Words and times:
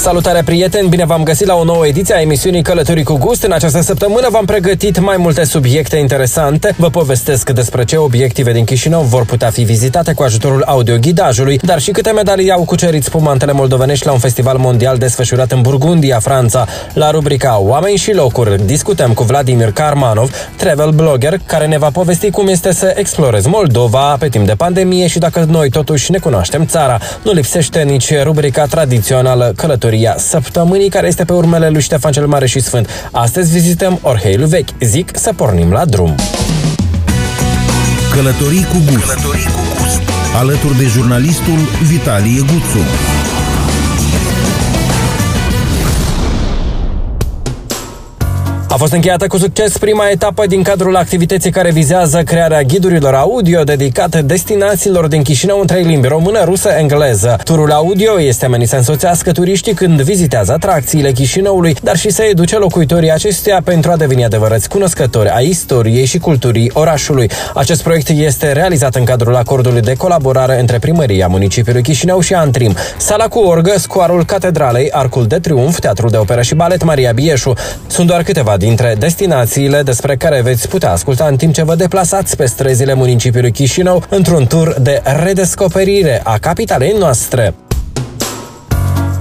Salutare 0.00 0.42
prieteni, 0.42 0.88
bine 0.88 1.04
v-am 1.04 1.22
găsit 1.22 1.46
la 1.46 1.54
o 1.54 1.64
nouă 1.64 1.86
ediție 1.86 2.14
a 2.14 2.20
emisiunii 2.20 2.62
Călătorii 2.62 3.04
cu 3.04 3.16
Gust. 3.16 3.42
În 3.42 3.52
această 3.52 3.80
săptămână 3.80 4.28
v-am 4.30 4.44
pregătit 4.44 4.98
mai 5.00 5.16
multe 5.16 5.44
subiecte 5.44 5.96
interesante. 5.96 6.74
Vă 6.76 6.88
povestesc 6.88 7.50
despre 7.50 7.84
ce 7.84 7.96
obiective 7.96 8.52
din 8.52 8.64
Chișinău 8.64 9.02
vor 9.02 9.24
putea 9.24 9.50
fi 9.50 9.62
vizitate 9.62 10.12
cu 10.12 10.22
ajutorul 10.22 10.62
audioghidajului, 10.66 11.58
dar 11.62 11.80
și 11.80 11.90
câte 11.90 12.10
medalii 12.10 12.50
au 12.50 12.64
cucerit 12.64 13.04
spumantele 13.04 13.52
moldovenești 13.52 14.06
la 14.06 14.12
un 14.12 14.18
festival 14.18 14.56
mondial 14.58 14.96
desfășurat 14.96 15.52
în 15.52 15.60
Burgundia, 15.60 16.18
Franța. 16.18 16.66
La 16.92 17.10
rubrica 17.10 17.58
Oameni 17.58 17.96
și 17.96 18.14
locuri 18.14 18.66
discutăm 18.66 19.12
cu 19.12 19.22
Vladimir 19.22 19.72
Karmanov, 19.72 20.30
travel 20.56 20.90
blogger, 20.90 21.40
care 21.46 21.66
ne 21.66 21.78
va 21.78 21.90
povesti 21.90 22.30
cum 22.30 22.48
este 22.48 22.72
să 22.72 22.94
explorezi 22.96 23.48
Moldova 23.48 24.16
pe 24.18 24.28
timp 24.28 24.46
de 24.46 24.54
pandemie 24.54 25.06
și 25.06 25.18
dacă 25.18 25.46
noi 25.48 25.70
totuși 25.70 26.10
ne 26.10 26.18
cunoaștem 26.18 26.66
țara. 26.66 26.98
Nu 27.22 27.32
lipsește 27.32 27.82
nici 27.82 28.22
rubrica 28.22 28.64
tradițională 28.64 29.52
Călătorii 29.56 29.88
istoria 29.90 30.18
săptămânii 30.18 30.88
care 30.88 31.06
este 31.06 31.24
pe 31.24 31.32
urmele 31.32 31.68
lui 31.68 31.80
Ștefan 31.80 32.12
cel 32.12 32.26
Mare 32.26 32.46
și 32.46 32.60
Sfânt. 32.60 32.88
Astăzi 33.12 33.52
vizităm 33.52 33.98
Orheiul 34.02 34.46
Vechi. 34.46 34.68
Zic 34.80 35.10
să 35.14 35.32
pornim 35.32 35.72
la 35.72 35.84
drum. 35.84 36.14
Călătorii 38.14 38.64
cu 38.64 38.76
gust. 38.92 39.06
Călătorii 39.06 39.44
cu 39.44 39.60
gust. 39.78 40.00
Alături 40.38 40.78
de 40.78 40.84
jurnalistul 40.84 41.58
Vitalie 41.82 42.40
Guțu. 42.40 43.19
A 48.72 48.76
fost 48.76 48.92
încheiată 48.92 49.26
cu 49.26 49.36
succes 49.36 49.78
prima 49.78 50.08
etapă 50.08 50.46
din 50.46 50.62
cadrul 50.62 50.96
activității 50.96 51.50
care 51.50 51.70
vizează 51.70 52.22
crearea 52.22 52.62
ghidurilor 52.62 53.14
audio 53.14 53.62
dedicate 53.62 54.22
destinațiilor 54.22 55.06
din 55.06 55.22
Chișinău 55.22 55.60
în 55.60 55.66
trei 55.66 55.82
limbi, 55.82 56.08
română, 56.08 56.44
rusă, 56.44 56.68
engleză. 56.68 57.38
Turul 57.44 57.70
audio 57.70 58.20
este 58.20 58.46
menit 58.46 58.68
să 58.68 58.76
însoțească 58.76 59.32
turiștii 59.32 59.74
când 59.74 60.00
vizitează 60.00 60.52
atracțiile 60.52 61.12
Chișinăului, 61.12 61.76
dar 61.82 61.96
și 61.96 62.10
să 62.10 62.22
educe 62.22 62.58
locuitorii 62.58 63.12
acestuia 63.12 63.60
pentru 63.64 63.90
a 63.90 63.96
deveni 63.96 64.24
adevărați 64.24 64.68
cunoscători 64.68 65.28
a 65.28 65.38
istoriei 65.38 66.04
și 66.04 66.18
culturii 66.18 66.70
orașului. 66.74 67.30
Acest 67.54 67.82
proiect 67.82 68.08
este 68.08 68.52
realizat 68.52 68.94
în 68.94 69.04
cadrul 69.04 69.36
acordului 69.36 69.80
de 69.80 69.94
colaborare 69.94 70.60
între 70.60 70.78
primăria 70.78 71.26
municipiului 71.26 71.82
Chișinău 71.82 72.20
și 72.20 72.34
Antrim. 72.34 72.74
Sala 72.98 73.28
cu 73.28 73.38
orgă, 73.38 73.72
scoarul 73.78 74.24
Catedralei, 74.24 74.90
Arcul 74.90 75.26
de 75.26 75.38
Triumf, 75.38 75.78
Teatrul 75.78 76.10
de 76.10 76.16
Operă 76.16 76.42
și 76.42 76.54
Balet 76.54 76.84
Maria 76.84 77.12
Bieșu. 77.12 77.52
Sunt 77.86 78.06
doar 78.06 78.22
câteva 78.22 78.58
dintre 78.60 78.94
destinațiile 78.98 79.82
despre 79.82 80.16
care 80.16 80.40
veți 80.40 80.68
putea 80.68 80.90
asculta 80.90 81.26
în 81.26 81.36
timp 81.36 81.54
ce 81.54 81.64
vă 81.64 81.74
deplasați 81.74 82.36
pe 82.36 82.46
străzile 82.46 82.94
municipiului 82.94 83.52
Chișinău 83.52 84.02
într-un 84.08 84.46
tur 84.46 84.76
de 84.80 85.02
redescoperire 85.04 86.20
a 86.24 86.38
capitalei 86.38 86.94
noastre. 86.98 87.54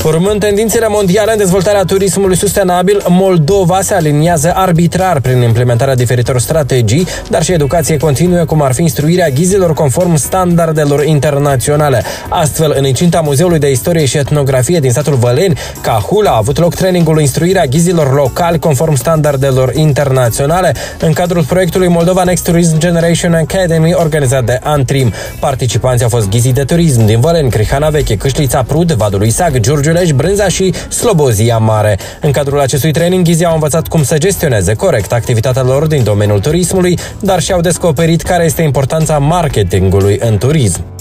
Urmând 0.05 0.39
tendințele 0.39 0.87
mondiale 0.87 1.31
în 1.31 1.37
dezvoltarea 1.37 1.83
turismului 1.83 2.35
sustenabil, 2.35 3.03
Moldova 3.07 3.81
se 3.81 3.93
aliniază 3.93 4.53
arbitrar 4.55 5.19
prin 5.19 5.41
implementarea 5.41 5.95
diferitor 5.95 6.39
strategii, 6.39 7.07
dar 7.29 7.43
și 7.43 7.51
educație 7.51 7.97
continuă, 7.97 8.43
cum 8.43 8.61
ar 8.61 8.73
fi 8.73 8.81
instruirea 8.81 9.29
ghizilor 9.29 9.73
conform 9.73 10.15
standardelor 10.15 11.03
internaționale. 11.03 12.03
Astfel, 12.29 12.73
în 12.77 12.85
incinta 12.85 13.19
Muzeului 13.19 13.59
de 13.59 13.71
Istorie 13.71 14.05
și 14.05 14.17
Etnografie 14.17 14.79
din 14.79 14.91
satul 14.91 15.13
Văleni, 15.13 15.57
Cahul 15.81 16.27
a 16.27 16.37
avut 16.37 16.57
loc 16.57 16.75
trainingul 16.75 17.19
instruirea 17.19 17.65
ghizilor 17.65 18.13
locali 18.13 18.59
conform 18.59 18.95
standardelor 18.95 19.73
internaționale 19.73 20.75
în 20.99 21.13
cadrul 21.13 21.43
proiectului 21.43 21.87
Moldova 21.87 22.23
Next 22.23 22.43
Tourism 22.43 22.77
Generation 22.77 23.33
Academy 23.33 23.93
organizat 23.93 24.43
de 24.45 24.59
Antrim. 24.63 25.13
Participanții 25.39 26.03
au 26.03 26.09
fost 26.09 26.29
ghizii 26.29 26.53
de 26.53 26.63
turism 26.63 27.05
din 27.05 27.19
Văleni, 27.19 27.49
Crihana 27.49 27.89
Veche, 27.89 28.15
Câșlița 28.15 28.63
Prud, 28.63 28.91
Vadul 28.91 29.25
Isaac, 29.25 29.57
Giurgiu 29.57 29.88
Giulești, 29.89 30.13
Brânza 30.13 30.47
și 30.47 30.73
Slobozia 30.89 31.57
Mare. 31.57 31.99
În 32.21 32.31
cadrul 32.31 32.59
acestui 32.59 32.91
training, 32.91 33.25
ghizii 33.25 33.45
au 33.45 33.53
învățat 33.53 33.87
cum 33.87 34.03
să 34.03 34.17
gestioneze 34.17 34.73
corect 34.73 35.11
activitatea 35.11 35.61
lor 35.61 35.87
din 35.87 36.03
domeniul 36.03 36.39
turismului, 36.39 36.99
dar 37.19 37.41
și-au 37.41 37.61
descoperit 37.61 38.21
care 38.21 38.43
este 38.45 38.61
importanța 38.61 39.17
marketingului 39.17 40.17
în 40.21 40.37
turism. 40.37 40.98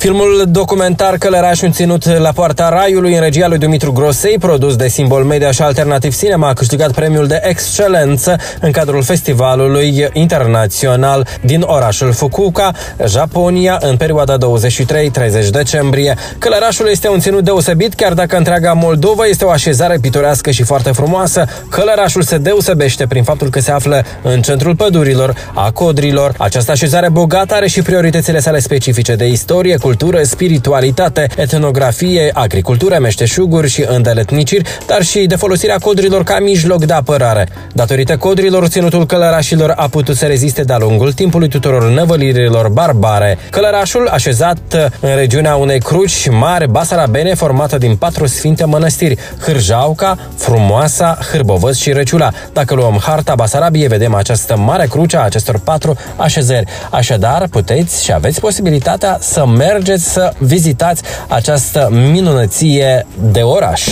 Filmul 0.00 0.44
documentar 0.48 1.16
Călăraș 1.18 1.60
ținut 1.70 2.18
la 2.18 2.32
poarta 2.32 2.68
Raiului 2.68 3.14
în 3.14 3.20
regia 3.20 3.48
lui 3.48 3.58
Dumitru 3.58 3.92
Grosei, 3.92 4.38
produs 4.38 4.76
de 4.76 4.88
Simbol 4.88 5.24
Media 5.24 5.50
și 5.50 5.62
Alternativ 5.62 6.16
Cinema, 6.16 6.48
a 6.48 6.52
câștigat 6.52 6.92
premiul 6.92 7.26
de 7.26 7.40
excelență 7.42 8.36
în 8.60 8.70
cadrul 8.70 9.02
festivalului 9.02 10.08
internațional 10.12 11.26
din 11.44 11.62
orașul 11.66 12.12
Fukuoka, 12.12 12.72
Japonia, 13.06 13.78
în 13.80 13.96
perioada 13.96 14.36
23-30 14.36 15.48
decembrie. 15.50 16.16
Călărașul 16.38 16.88
este 16.88 17.08
un 17.08 17.20
ținut 17.20 17.44
deosebit, 17.44 17.94
chiar 17.94 18.12
dacă 18.12 18.36
întreaga 18.36 18.72
Moldova 18.72 19.24
este 19.24 19.44
o 19.44 19.50
așezare 19.50 19.98
pitorească 20.00 20.50
și 20.50 20.62
foarte 20.62 20.90
frumoasă. 20.90 21.44
Călărașul 21.68 22.22
se 22.22 22.38
deosebește 22.38 23.06
prin 23.06 23.22
faptul 23.22 23.50
că 23.50 23.60
se 23.60 23.70
află 23.70 24.04
în 24.22 24.42
centrul 24.42 24.76
pădurilor, 24.76 25.34
a 25.54 25.70
codrilor. 25.70 26.34
Această 26.38 26.70
așezare 26.70 27.08
bogată 27.08 27.54
are 27.54 27.68
și 27.68 27.82
prioritățile 27.82 28.40
sale 28.40 28.58
specifice 28.58 29.14
de 29.14 29.26
istorie, 29.26 29.76
cultură, 29.90 30.22
spiritualitate, 30.22 31.26
etnografie, 31.36 32.30
agricultură, 32.34 32.98
meșteșuguri 33.00 33.68
și 33.68 33.84
îndeletniciri, 33.88 34.68
dar 34.86 35.02
și 35.02 35.26
de 35.26 35.36
folosirea 35.36 35.78
codrilor 35.78 36.22
ca 36.22 36.38
mijloc 36.40 36.84
de 36.84 36.92
apărare. 36.92 37.48
Datorită 37.72 38.16
codrilor, 38.16 38.66
ținutul 38.66 39.06
călărașilor 39.06 39.72
a 39.76 39.88
putut 39.88 40.16
să 40.16 40.26
reziste 40.26 40.62
de-a 40.62 40.78
lungul 40.78 41.12
timpului 41.12 41.48
tuturor 41.48 41.90
năvălirilor 41.90 42.68
barbare. 42.68 43.38
Călărașul, 43.50 44.08
așezat 44.08 44.58
în 45.00 45.14
regiunea 45.14 45.54
unei 45.54 45.80
cruci 45.80 46.28
mari 46.28 46.68
basarabene 46.68 47.34
formată 47.34 47.78
din 47.78 47.96
patru 47.96 48.26
sfinte 48.26 48.64
mănăstiri, 48.64 49.18
Hârjauca, 49.40 50.18
Frumoasa, 50.36 51.18
Hârbovăz 51.30 51.76
și 51.76 51.92
Răciula. 51.92 52.30
Dacă 52.52 52.74
luăm 52.74 53.00
harta 53.02 53.34
Basarabiei, 53.34 53.88
vedem 53.88 54.14
această 54.14 54.56
mare 54.56 54.86
cruce 54.86 55.16
a 55.16 55.20
acestor 55.20 55.58
patru 55.58 55.96
așezări. 56.16 56.66
Așadar, 56.90 57.46
puteți 57.50 58.04
și 58.04 58.12
aveți 58.12 58.40
posibilitatea 58.40 59.18
să 59.20 59.46
mergeți 59.46 59.78
mergeți 59.80 60.12
să 60.12 60.32
vizitați 60.38 61.02
această 61.28 61.88
minunăție 61.92 63.06
de 63.32 63.40
oraș. 63.40 63.86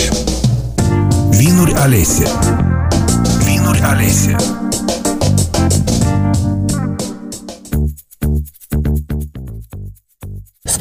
Vinuri 1.29 1.73
alese 1.73 2.23
Vinuri 3.43 3.81
alese 3.81 4.35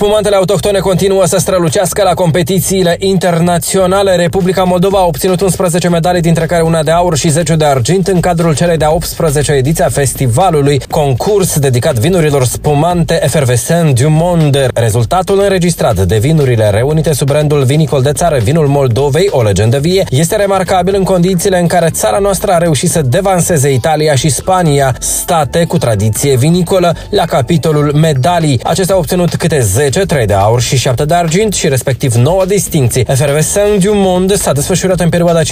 Spumantele 0.00 0.36
autohtone 0.36 0.78
continuă 0.78 1.26
să 1.26 1.38
strălucească 1.38 2.02
la 2.02 2.14
competițiile 2.14 2.96
internaționale. 2.98 4.16
Republica 4.16 4.62
Moldova 4.62 4.98
a 4.98 5.04
obținut 5.04 5.40
11 5.40 5.88
medalii, 5.88 6.20
dintre 6.20 6.46
care 6.46 6.62
una 6.62 6.82
de 6.82 6.90
aur 6.90 7.16
și 7.16 7.28
10 7.28 7.54
de 7.54 7.64
argint, 7.64 8.06
în 8.06 8.20
cadrul 8.20 8.54
celei 8.54 8.76
de-a 8.76 8.92
18 8.92 9.52
ediție 9.52 9.84
a 9.84 9.88
festivalului, 9.88 10.80
concurs 10.90 11.58
dedicat 11.58 11.94
vinurilor 11.94 12.44
spumante 12.44 13.20
Efervescent 13.22 14.00
du 14.00 14.08
Monde. 14.08 14.68
Rezultatul 14.74 15.40
înregistrat 15.40 16.00
de 16.00 16.18
vinurile 16.18 16.70
reunite 16.70 17.12
sub 17.12 17.26
brandul 17.26 17.64
vinicol 17.64 18.02
de 18.02 18.12
țară 18.12 18.38
Vinul 18.38 18.66
Moldovei, 18.66 19.28
o 19.30 19.42
legendă 19.42 19.78
vie, 19.78 20.04
este 20.10 20.36
remarcabil 20.36 20.94
în 20.94 21.04
condițiile 21.04 21.58
în 21.58 21.66
care 21.66 21.88
țara 21.90 22.18
noastră 22.18 22.52
a 22.52 22.58
reușit 22.58 22.90
să 22.90 23.02
devanseze 23.02 23.72
Italia 23.72 24.14
și 24.14 24.28
Spania, 24.28 24.94
state 24.98 25.64
cu 25.64 25.78
tradiție 25.78 26.36
vinicolă, 26.36 26.94
la 27.10 27.24
capitolul 27.24 27.92
medalii. 27.94 28.60
Acestea 28.62 28.94
au 28.94 29.00
obținut 29.00 29.34
câte 29.34 29.60
10 29.60 29.86
10, 29.90 30.06
3 30.06 30.26
de 30.26 30.32
aur 30.32 30.60
și 30.60 30.76
7 30.76 31.04
de 31.04 31.14
argint 31.14 31.54
și 31.54 31.68
respectiv 31.68 32.14
9 32.14 32.44
distinții. 32.44 33.04
Efervescent 33.08 33.84
du 33.84 33.92
Monde 33.94 34.36
s-a 34.36 34.52
desfășurat 34.52 35.00
în 35.00 35.08
perioada 35.08 35.40
15-18 35.42 35.44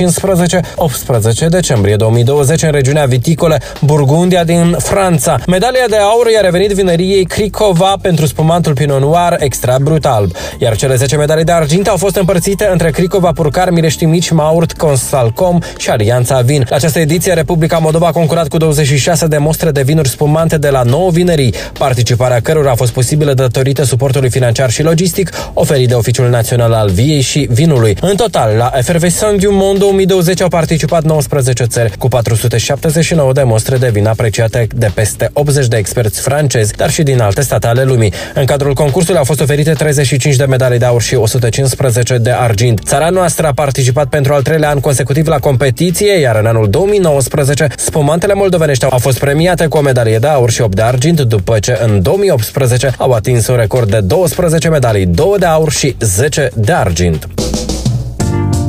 decembrie 1.48 1.97
2020 1.97 2.62
în 2.62 2.70
regiunea 2.70 3.05
viticolă 3.05 3.58
Burgundia 3.81 4.44
din 4.44 4.76
Franța. 4.78 5.38
Medalia 5.46 5.84
de 5.88 5.96
aur 5.96 6.31
i-a 6.31 6.40
revenit 6.40 6.70
vineriei 6.70 7.25
Cricova 7.25 7.94
pentru 8.02 8.26
spumantul 8.26 8.72
Pinot 8.72 9.00
Noir 9.00 9.37
extra 9.38 9.76
brutal, 9.81 10.32
iar 10.58 10.76
cele 10.76 10.94
10 10.94 11.16
medalii 11.16 11.44
de 11.44 11.52
argint 11.52 11.88
au 11.88 11.96
fost 11.96 12.16
împărțite 12.16 12.69
între 12.72 12.90
Cricova, 12.90 13.32
Purcar, 13.32 13.70
Mirești 13.70 14.05
Mici, 14.05 14.31
Maurt, 14.31 14.72
Consalcom 14.72 15.58
și 15.78 15.90
Alianța 15.90 16.40
Vin. 16.40 16.66
La 16.69 16.76
această 16.76 16.99
ediție, 16.99 17.32
Republica 17.32 17.78
Moldova 17.78 18.06
a 18.06 18.12
concurat 18.12 18.49
cu 18.49 18.56
26 18.56 19.26
de 19.26 19.38
mostre 19.38 19.70
de 19.70 19.82
vinuri 19.82 20.08
spumante 20.08 20.58
de 20.58 20.69
la 20.69 20.82
9 20.82 21.11
vinerii, 21.11 21.55
participarea 21.78 22.40
cărora 22.40 22.70
a 22.70 22.75
fost 22.75 22.93
posibilă 22.93 23.34
datorită 23.34 23.84
suportului 23.84 24.25
supportului 24.26 24.31
financiar 24.31 24.70
și 24.70 24.82
logistic 24.82 25.31
oferit 25.55 25.88
de 25.88 25.94
Oficiul 25.94 26.28
Național 26.28 26.73
al 26.73 26.90
Viei 26.90 27.20
și 27.20 27.49
Vinului. 27.50 27.96
În 28.00 28.17
total, 28.17 28.56
la 28.56 28.73
Effervescent 28.75 29.40
du 29.40 29.50
Monde 29.50 29.78
2020 29.78 30.40
au 30.40 30.49
participat 30.49 31.05
19 31.05 31.64
țări, 31.64 31.93
cu 31.99 32.08
479 32.08 33.32
de 33.32 33.43
mostre 33.43 33.76
de 33.76 33.88
vin 33.88 34.06
apreciate 34.06 34.67
de 34.75 34.90
peste 34.94 35.31
80 35.32 35.67
de 35.67 35.76
experți 35.76 36.20
francezi, 36.20 36.73
dar 36.73 36.90
și 36.90 37.02
din 37.02 37.20
alte 37.20 37.43
state 37.43 37.67
ale 37.67 37.84
lumii. 37.84 38.12
În 38.34 38.44
cadrul 38.44 38.75
concursului 38.75 39.19
au 39.19 39.25
fost 39.25 39.40
oferite 39.40 39.73
35 39.73 40.37
de 40.37 40.44
medalii 40.44 40.78
de 40.78 40.84
aur 40.84 41.02
și 41.02 41.14
115 41.14 42.19
de 42.19 42.31
argint. 42.31 42.81
Țara 42.84 43.08
noastră 43.08 43.46
a 43.46 43.52
participat 43.52 44.08
pentru 44.08 44.32
al 44.32 44.43
treilea 44.43 44.70
an 44.70 44.81
consecutiv 44.81 45.26
la 45.26 45.38
competiție, 45.38 46.19
iar 46.20 46.37
în 46.37 46.46
anul 46.46 46.70
2019 46.70 47.67
spumantele 47.76 48.34
moldovenești 48.34 48.84
au 48.84 48.99
fost 48.99 49.19
premiate 49.19 49.67
cu 49.67 49.76
o 49.76 49.81
medalie 49.81 50.19
de 50.19 50.26
aur 50.26 50.50
și 50.50 50.61
8 50.61 50.75
de 50.75 50.82
argint, 50.82 51.20
după 51.20 51.58
ce 51.58 51.78
în 51.84 52.02
2018 52.02 52.93
au 52.99 53.12
atins 53.12 53.46
un 53.46 53.56
record 53.56 53.90
de 53.90 54.00
12 54.16 54.68
medalii, 54.68 55.06
2 55.06 55.38
de 55.38 55.46
aur 55.46 55.70
și 55.70 55.96
10 56.00 56.50
de 56.54 56.72
argint. 56.72 57.28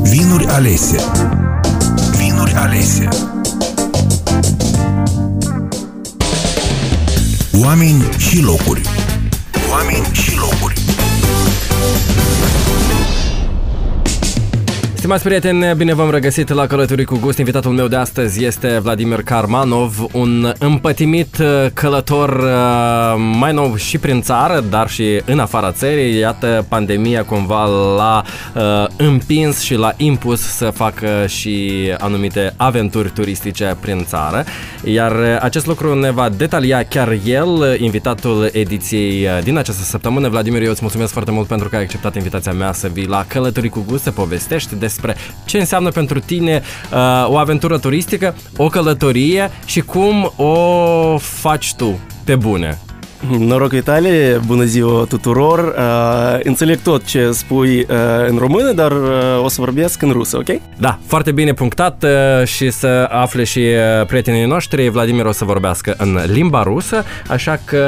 Vinuri 0.02 0.46
alese. 0.46 0.98
Vinuri 2.18 2.54
alese. 2.54 3.08
Oameni 7.64 8.04
și 8.18 8.42
locuri. 8.42 8.82
Oameni 9.72 10.08
și 10.12 10.36
locuri 10.36 10.67
Stimați 15.08 15.28
prieteni, 15.28 15.76
bine 15.76 15.94
v-am 15.94 16.12
regăsit 16.12 16.50
la 16.50 16.68
Călătorii 16.68 17.06
cu 17.06 17.18
Gust. 17.22 17.38
Invitatul 17.38 17.72
meu 17.72 17.88
de 17.88 17.96
astăzi 17.96 18.46
este 18.46 18.80
Vladimir 18.82 19.22
Karmanov, 19.22 20.06
un 20.12 20.54
împătimit 20.60 21.38
uh, 21.38 21.66
călător 21.74 22.30
uh, 22.30 23.16
mai 23.40 23.54
nou 23.54 23.76
și 23.76 23.98
prin 23.98 24.22
țară, 24.22 24.64
dar 24.70 24.90
și 24.90 25.22
în 25.26 25.40
afara 25.40 25.72
țării. 25.72 26.18
Iată, 26.18 26.66
pandemia 26.70 27.24
cumva 27.24 27.66
l-a 27.66 28.24
uh, 28.56 28.88
împins 28.98 29.60
și 29.60 29.76
l-a 29.76 29.94
impus 29.98 30.42
să 30.42 30.66
facă 30.66 31.26
și 31.28 31.72
anumite 31.98 32.54
aventuri 32.58 33.12
turistice 33.12 33.78
prin 33.80 34.06
țară. 34.06 34.44
Iar 34.84 35.40
acest 35.42 35.66
lucru 35.66 36.00
ne 36.00 36.12
va 36.12 36.30
detalia 36.30 36.84
chiar 36.84 37.18
el, 37.26 37.78
invitatul 37.80 38.50
ediției 38.52 39.28
din 39.44 39.58
această 39.58 39.84
săptămână. 39.84 40.30
Vladimir, 40.30 40.62
eu 40.62 40.72
îți 40.72 40.82
mulțumesc 40.82 41.12
foarte 41.12 41.32
mult 41.32 41.48
pentru 41.48 41.70
că 41.70 41.76
ai 41.76 41.82
acceptat 41.82 42.16
invitația 42.16 42.52
mea 42.52 42.74
să 42.74 42.88
vii 42.94 43.08
la 43.08 43.26
Călătorii 43.28 43.70
cu 43.70 43.84
Gust, 43.88 44.04
să 44.04 44.12
povestești 44.12 44.76
despre 44.76 44.96
despre 44.98 45.16
ce 45.46 45.58
înseamnă 45.58 45.90
pentru 45.90 46.20
tine 46.20 46.62
uh, 46.92 47.28
o 47.30 47.38
aventură 47.38 47.78
turistică, 47.78 48.36
o 48.58 48.68
călătorie 48.68 49.52
și 49.66 49.82
cum 49.82 50.34
o 50.36 51.18
faci 51.18 51.74
tu 51.76 52.00
pe 52.24 52.36
bune. 52.36 52.78
Noroc 53.38 53.72
Italie, 53.72 54.40
bună 54.46 54.64
ziua 54.64 55.06
tuturor! 55.10 55.60
Uh, 55.60 56.40
înțeleg 56.44 56.80
tot 56.80 57.06
ce 57.06 57.32
spui 57.32 57.80
uh, 57.80 57.86
în 58.28 58.38
română, 58.38 58.72
dar 58.72 58.92
uh, 58.92 59.44
o 59.44 59.48
să 59.48 59.62
vorbesc 59.62 60.02
în 60.02 60.12
rusă, 60.12 60.38
ok? 60.38 60.60
Da, 60.78 61.00
foarte 61.06 61.32
bine 61.32 61.54
punctat 61.54 62.04
uh, 62.04 62.48
și 62.48 62.70
să 62.70 63.08
afle 63.12 63.44
și 63.44 63.60
uh, 63.60 64.06
prietenii 64.06 64.46
noștri. 64.46 64.90
Vladimir 64.90 65.26
o 65.26 65.32
să 65.32 65.46
vorbească 65.46 65.96
în 65.98 66.20
limba 66.26 66.64
rusă, 66.64 67.04
așa 67.28 67.60
că 67.66 67.88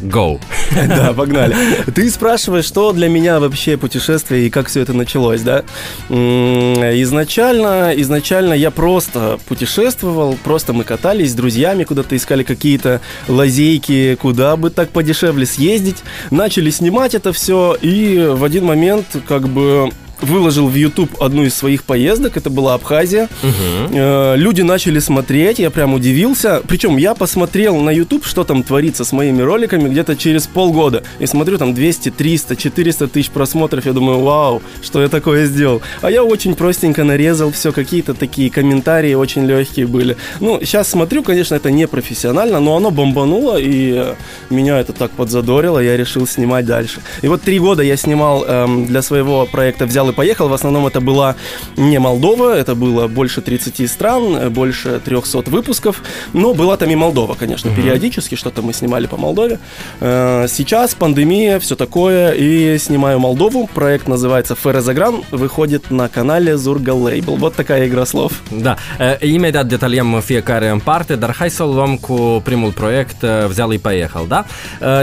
Go. 0.00 0.40
Да, 0.88 1.12
погнали. 1.12 1.56
Ты 1.94 2.10
спрашиваешь, 2.10 2.64
что 2.64 2.92
для 2.92 3.08
меня 3.08 3.40
вообще 3.40 3.76
путешествие 3.76 4.46
и 4.46 4.50
как 4.50 4.68
все 4.68 4.80
это 4.80 4.92
началось, 4.92 5.40
да? 5.40 5.64
Изначально, 6.08 7.92
изначально 7.96 8.52
я 8.54 8.70
просто 8.70 9.38
путешествовал, 9.48 10.36
просто 10.44 10.72
мы 10.72 10.84
катались 10.84 11.32
с 11.32 11.34
друзьями, 11.34 11.84
куда-то 11.84 12.16
искали 12.16 12.42
какие-то 12.42 13.00
лазейки, 13.28 14.16
куда 14.20 14.56
бы 14.56 14.70
так 14.70 14.90
подешевле 14.90 15.46
съездить, 15.46 16.02
начали 16.30 16.70
снимать 16.70 17.14
это 17.14 17.32
все, 17.32 17.76
и 17.80 18.18
в 18.18 18.44
один 18.44 18.64
момент 18.64 19.06
как 19.26 19.48
бы 19.48 19.90
выложил 20.20 20.68
в 20.68 20.74
YouTube 20.74 21.20
одну 21.22 21.44
из 21.44 21.54
своих 21.54 21.84
поездок, 21.84 22.36
это 22.36 22.50
была 22.50 22.74
Абхазия. 22.74 23.28
Угу. 23.42 23.94
Э, 23.94 24.34
люди 24.36 24.62
начали 24.62 24.98
смотреть, 24.98 25.58
я 25.58 25.70
прям 25.70 25.94
удивился. 25.94 26.62
Причем 26.66 26.96
я 26.96 27.14
посмотрел 27.14 27.76
на 27.76 27.90
YouTube, 27.90 28.24
что 28.24 28.44
там 28.44 28.62
творится 28.62 29.04
с 29.04 29.12
моими 29.12 29.42
роликами 29.42 29.88
где-то 29.88 30.16
через 30.16 30.46
полгода. 30.46 31.02
И 31.18 31.26
смотрю, 31.26 31.58
там 31.58 31.74
200, 31.74 32.10
300, 32.10 32.56
400 32.56 33.08
тысяч 33.08 33.30
просмотров. 33.30 33.86
Я 33.86 33.92
думаю, 33.92 34.20
вау, 34.20 34.62
что 34.82 35.02
я 35.02 35.08
такое 35.08 35.46
сделал. 35.46 35.82
А 36.02 36.10
я 36.10 36.24
очень 36.24 36.54
простенько 36.54 37.04
нарезал 37.04 37.52
все, 37.52 37.72
какие-то 37.72 38.14
такие 38.14 38.50
комментарии 38.50 39.14
очень 39.14 39.46
легкие 39.46 39.86
были. 39.86 40.16
Ну, 40.40 40.60
сейчас 40.62 40.88
смотрю, 40.88 41.22
конечно, 41.22 41.54
это 41.54 41.70
не 41.70 41.86
профессионально, 41.86 42.60
но 42.60 42.76
оно 42.76 42.90
бомбануло, 42.90 43.58
и 43.58 43.92
э, 43.94 44.14
меня 44.50 44.78
это 44.78 44.92
так 44.92 45.10
подзадорило, 45.12 45.78
я 45.78 45.96
решил 45.96 46.26
снимать 46.26 46.66
дальше. 46.66 47.00
И 47.22 47.28
вот 47.28 47.42
три 47.42 47.58
года 47.58 47.82
я 47.82 47.96
снимал 47.96 48.44
эм, 48.44 48.86
для 48.86 49.02
своего 49.02 49.46
проекта, 49.46 49.86
взял 49.86 50.07
и 50.08 50.12
поехал. 50.12 50.48
В 50.48 50.52
основном 50.52 50.86
это 50.86 51.00
была 51.00 51.36
не 51.76 51.98
Молдова, 51.98 52.56
это 52.56 52.74
было 52.74 53.08
больше 53.08 53.40
30 53.40 53.90
стран, 53.90 54.50
больше 54.52 55.00
300 55.04 55.50
выпусков, 55.50 56.02
но 56.32 56.54
была 56.54 56.76
там 56.76 56.90
и 56.90 56.94
Молдова, 56.94 57.34
конечно, 57.34 57.70
угу. 57.70 57.80
периодически 57.80 58.34
что-то 58.34 58.62
мы 58.62 58.72
снимали 58.72 59.06
по 59.06 59.16
Молдове. 59.16 59.58
Э, 60.00 60.46
сейчас 60.48 60.94
пандемия, 60.94 61.58
все 61.58 61.76
такое, 61.76 62.32
и 62.32 62.78
снимаю 62.78 63.18
Молдову. 63.18 63.68
Проект 63.74 64.08
называется 64.08 64.54
Ферезагран, 64.54 65.22
выходит 65.30 65.90
на 65.90 66.08
канале 66.08 66.52
Zurga 66.54 66.94
Label. 66.94 67.36
Вот 67.36 67.54
такая 67.54 67.86
игра 67.86 68.06
слов. 68.06 68.32
Da, 68.50 68.76
imediat 69.20 69.66
detaliem 69.66 70.20
fiecare 70.20 70.68
în 70.68 70.78
parte, 70.78 71.16
dar 71.16 71.34
hai 71.34 71.50
să 71.50 71.62
luăm 71.62 71.96
cu 71.96 72.40
primul 72.44 72.70
proiect, 72.70 73.24
Взял 73.48 73.72
и 73.72 73.78
поехал, 73.78 74.26
da? 74.28 74.44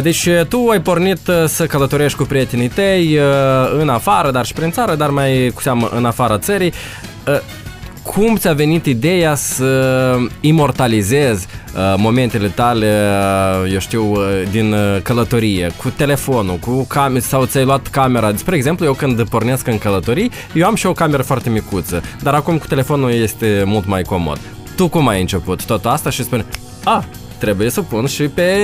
Deci 0.02 0.30
tu 0.50 0.68
ai 0.72 0.82
pornit 0.82 1.20
să 1.46 1.66
călătorești 1.66 2.18
cu 2.18 2.24
prietenii 2.24 2.68
tăi 2.68 3.20
în 3.80 3.90
afară, 3.90 4.32
dar 4.32 4.46
și 4.46 4.54
prin 4.54 4.72
țară, 4.72 4.95
dar 4.96 5.10
mai 5.10 5.52
cu 5.54 5.62
seamă 5.62 5.90
în 5.96 6.06
afara 6.06 6.38
țării. 6.38 6.74
Ă, 7.28 7.42
cum 8.06 8.36
ți-a 8.36 8.54
venit 8.54 8.86
ideea 8.86 9.36
să 9.36 10.18
imortalizezi 10.40 11.48
uh, 11.76 11.94
momentele 11.98 12.48
tale, 12.48 13.10
uh, 13.64 13.72
eu 13.72 13.80
știu, 13.80 14.12
uh, 14.12 14.20
din 14.52 14.76
călătorie, 15.04 15.72
cu 15.78 15.90
telefonul, 15.90 16.56
cu 16.56 16.86
camera 16.88 17.20
sau 17.20 17.46
ți-ai 17.46 17.66
luat 17.66 17.88
camera. 17.88 18.36
Spre 18.36 18.56
exemplu, 18.56 18.86
eu 18.86 18.94
când 18.94 19.30
pornesc 19.30 19.68
în 19.68 19.78
călătorii, 19.78 20.32
eu 20.54 20.66
am 20.66 20.76
și 20.76 20.86
o 20.86 20.92
cameră 20.92 21.22
foarte 21.22 21.50
micuță, 21.50 22.04
dar 22.22 22.34
acum 22.34 22.58
cu 22.58 22.68
telefonul 22.68 23.12
este 23.12 23.64
mult 23.66 23.86
mai 23.86 24.02
comod. 24.02 24.40
Tu 24.76 24.88
cum 24.88 25.08
ai 25.08 25.22
început 25.22 25.66
tot 25.66 25.86
asta 25.86 26.10
și 26.10 26.24
spune, 26.24 26.46
a, 26.84 27.06
trebuie 27.38 27.70
să 27.70 27.82
pun 27.82 28.06
și 28.06 28.24
pe, 28.24 28.58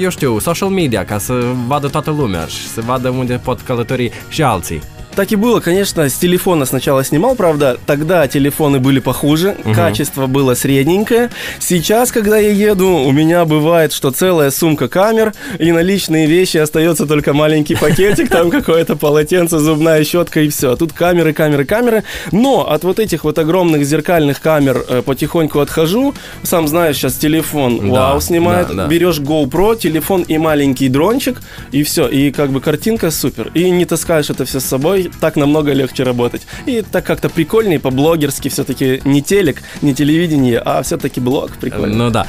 eu 0.00 0.08
știu, 0.08 0.38
social 0.38 0.68
media 0.68 1.04
ca 1.04 1.18
să 1.18 1.32
vadă 1.66 1.88
toată 1.88 2.10
lumea 2.10 2.46
și 2.46 2.66
să 2.66 2.80
vadă 2.80 3.08
unde 3.08 3.40
pot 3.44 3.60
călători 3.60 4.10
și 4.28 4.42
alții. 4.42 4.80
Так 5.14 5.30
и 5.30 5.36
было, 5.36 5.60
конечно, 5.60 6.08
с 6.08 6.14
телефона 6.14 6.64
сначала 6.64 7.04
снимал, 7.04 7.34
правда, 7.34 7.78
тогда 7.86 8.26
телефоны 8.26 8.78
были 8.78 8.98
похуже, 8.98 9.56
угу. 9.64 9.74
качество 9.74 10.26
было 10.26 10.54
средненькое. 10.54 11.30
Сейчас, 11.58 12.10
когда 12.10 12.38
я 12.38 12.50
еду, 12.50 12.88
у 12.88 13.12
меня 13.12 13.44
бывает, 13.44 13.92
что 13.92 14.10
целая 14.10 14.50
сумка 14.50 14.88
камер, 14.88 15.34
и 15.58 15.70
на 15.72 15.80
личные 15.80 16.26
вещи 16.26 16.56
остается 16.56 17.06
только 17.06 17.34
маленький 17.34 17.74
пакетик, 17.74 18.30
там 18.30 18.50
какое-то 18.50 18.96
полотенце, 18.96 19.58
зубная 19.58 20.02
щетка 20.04 20.40
и 20.40 20.48
все. 20.48 20.76
Тут 20.76 20.92
камеры, 20.92 21.32
камеры, 21.32 21.64
камеры. 21.64 22.04
Но 22.30 22.70
от 22.70 22.84
вот 22.84 22.98
этих 22.98 23.24
вот 23.24 23.38
огромных 23.38 23.84
зеркальных 23.84 24.40
камер 24.40 24.84
э, 24.88 25.02
потихоньку 25.02 25.60
отхожу. 25.60 26.14
Сам 26.42 26.68
знаешь, 26.68 26.96
сейчас 26.96 27.14
телефон 27.14 27.90
вау 27.90 28.20
снимает, 28.20 28.68
да, 28.68 28.74
да. 28.74 28.86
берешь 28.86 29.18
GoPro, 29.18 29.78
телефон 29.78 30.22
и 30.22 30.38
маленький 30.38 30.88
дрончик, 30.88 31.40
и 31.70 31.82
все. 31.82 32.08
И 32.08 32.30
как 32.32 32.50
бы 32.50 32.60
картинка 32.60 33.10
супер. 33.10 33.50
И 33.54 33.68
не 33.70 33.84
таскаешь 33.84 34.30
это 34.30 34.44
все 34.44 34.60
с 34.60 34.64
собой, 34.64 35.01
так 35.20 35.36
намного 35.36 35.72
легче 35.72 36.02
работать. 36.04 36.42
И 36.66 36.82
так 36.82 37.04
как-то 37.04 37.28
прикольнее, 37.28 37.78
по-блогерски 37.78 38.48
все-таки 38.48 39.00
не 39.04 39.22
телек, 39.22 39.62
не 39.82 39.94
телевидение, 39.94 40.58
а 40.58 40.82
все-таки 40.82 41.20
блог 41.20 41.50
прикольно. 41.60 41.96
Ну 41.96 42.10
да. 42.10 42.26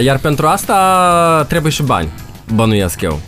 Iar 0.00 0.18
pentru 0.20 0.46
asta 0.46 1.44
trebuie 1.48 1.72
și 1.72 1.82
bani, 1.82 2.08
bănuiesc 2.54 3.00
eu. 3.00 3.20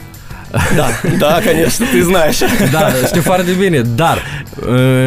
Da, 0.51 0.89
da, 1.19 1.41
конечно, 1.43 1.87
ты 1.87 2.03
знаешь. 2.03 2.39
Da, 2.73 2.93
știu 3.07 3.23
foarte 3.23 3.53
bine, 3.53 3.81
dar 3.81 4.19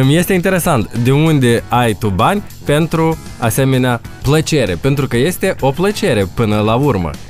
este 0.08 0.32
interesant 0.32 0.90
de 0.96 1.12
unde 1.12 1.62
ai 1.68 1.94
tu 1.94 2.08
bani 2.08 2.42
pentru 2.64 3.18
asemenea 3.38 4.00
plăcere, 4.22 4.78
pentru 4.80 5.06
că 5.06 5.16
este 5.16 5.56
o 5.60 5.70
plăcere 5.70 6.26
până 6.34 6.60
la 6.60 6.76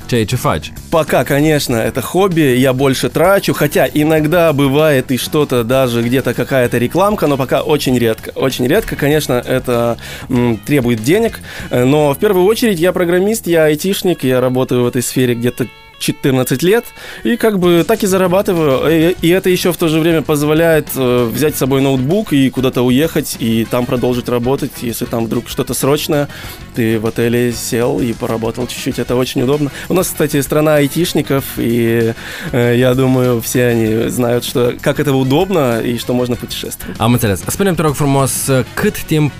ceea 0.06 0.24
ce 0.24 0.36
faci. 0.36 0.72
Пока, 0.90 1.24
конечно, 1.24 1.76
это 1.76 2.00
хобби, 2.00 2.56
я 2.68 2.72
больше 2.72 3.08
трачу, 3.08 3.52
хотя 3.52 3.84
иногда 4.02 4.52
бывает 4.52 5.10
и 5.10 5.16
что-то, 5.16 5.64
даже 5.64 6.02
где-то 6.02 6.34
какая-то 6.34 6.78
рекламка, 6.78 7.26
но 7.26 7.36
пока 7.36 7.62
очень 7.62 7.98
редко. 7.98 8.30
Очень 8.34 8.66
редко, 8.66 8.96
конечно, 8.96 9.32
это 9.32 9.96
м, 10.28 10.56
требует 10.64 11.02
денег, 11.02 11.40
но 11.70 12.12
в 12.12 12.18
первую 12.18 12.44
очередь 12.44 12.78
я 12.78 12.92
программист, 12.92 13.46
я 13.46 13.64
айтишник, 13.64 14.24
я 14.24 14.40
работаю 14.40 14.84
в 14.84 14.86
этой 14.86 15.02
сфере 15.02 15.34
где-то 15.34 15.66
14 15.98 16.62
лет, 16.62 16.84
и 17.22 17.36
как 17.36 17.58
бы 17.58 17.84
так 17.86 18.02
и 18.02 18.06
зарабатываю. 18.06 19.14
И, 19.20 19.28
это 19.28 19.50
еще 19.50 19.72
в 19.72 19.76
то 19.76 19.88
же 19.88 20.00
время 20.00 20.22
позволяет 20.22 20.88
э, 20.96 21.24
взять 21.32 21.54
с 21.56 21.58
собой 21.58 21.80
ноутбук 21.80 22.32
и 22.32 22.50
куда-то 22.50 22.82
уехать, 22.82 23.36
и 23.40 23.66
там 23.70 23.86
продолжить 23.86 24.28
работать. 24.28 24.72
Если 24.82 25.06
там 25.06 25.26
вдруг 25.26 25.48
что-то 25.48 25.74
срочное, 25.74 26.28
ты 26.74 26.98
в 26.98 27.06
отеле 27.06 27.52
сел 27.52 28.00
и 28.00 28.12
поработал 28.12 28.66
чуть-чуть. 28.66 28.98
Это 28.98 29.16
очень 29.16 29.42
удобно. 29.42 29.70
У 29.88 29.94
нас, 29.94 30.08
кстати, 30.08 30.40
страна 30.40 30.76
айтишников, 30.76 31.44
и 31.56 32.14
э, 32.52 32.74
я 32.76 32.94
думаю, 32.94 33.40
все 33.40 33.66
они 33.66 34.08
знают, 34.08 34.44
что 34.44 34.74
как 34.80 35.00
это 35.00 35.12
удобно 35.12 35.80
и 35.80 35.98
что 35.98 36.14
можно 36.14 36.36
putешествовать. 36.36 36.96
Am 36.98 37.12
înțeles. 37.12 37.42
Spune-mi, 37.48 37.76
te 37.76 37.82
rog 37.82 37.94
frumos, 37.94 38.50
cât 38.74 39.02
timp 39.02 39.32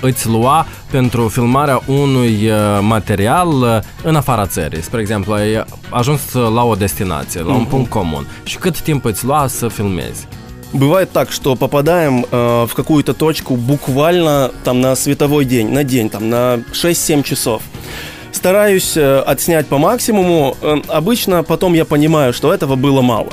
îți 0.00 0.28
lua 0.28 0.66
pentru 0.90 1.28
filmarea 1.28 1.82
unui 1.86 2.50
material 2.80 3.82
în 4.02 4.16
afara 4.16 4.46
țării? 4.46 4.82
Spre 4.82 4.97
exemplu, 5.00 5.32
ai 5.32 5.64
ajuns 5.90 6.20
la 6.32 6.64
o 6.64 6.74
destinație, 6.74 7.40
la 7.42 7.52
un 7.52 7.60
Mhm. 7.60 7.68
punct 7.68 7.90
comun. 7.90 8.26
Și 8.44 8.56
cât 8.58 8.80
timp 8.80 9.04
îți 9.04 9.24
lua 9.24 9.46
să 9.46 9.68
filmezi? 9.68 10.26
Бывает 10.76 11.08
так, 11.12 11.30
что 11.30 11.54
попадаем 11.54 12.14
э, 12.30 12.36
в 12.66 12.72
какую-то 12.74 13.12
точку 13.14 13.54
буквально 13.56 14.50
там 14.62 14.80
на 14.80 14.94
световой 14.94 15.44
день, 15.46 15.68
на 15.72 15.82
день, 15.82 16.08
там 16.10 16.28
на 16.28 16.58
6-7 16.72 17.22
часов. 17.22 17.62
Стараюсь 18.30 18.96
э, 18.96 19.18
отснять 19.32 19.66
по 19.66 19.78
максимуму. 19.78 20.56
Э, 20.62 20.76
обычно 20.88 21.42
потом 21.42 21.72
я 21.74 21.84
понимаю, 21.84 22.32
что 22.32 22.52
этого 22.52 22.76
было 22.76 23.00
мало. 23.00 23.28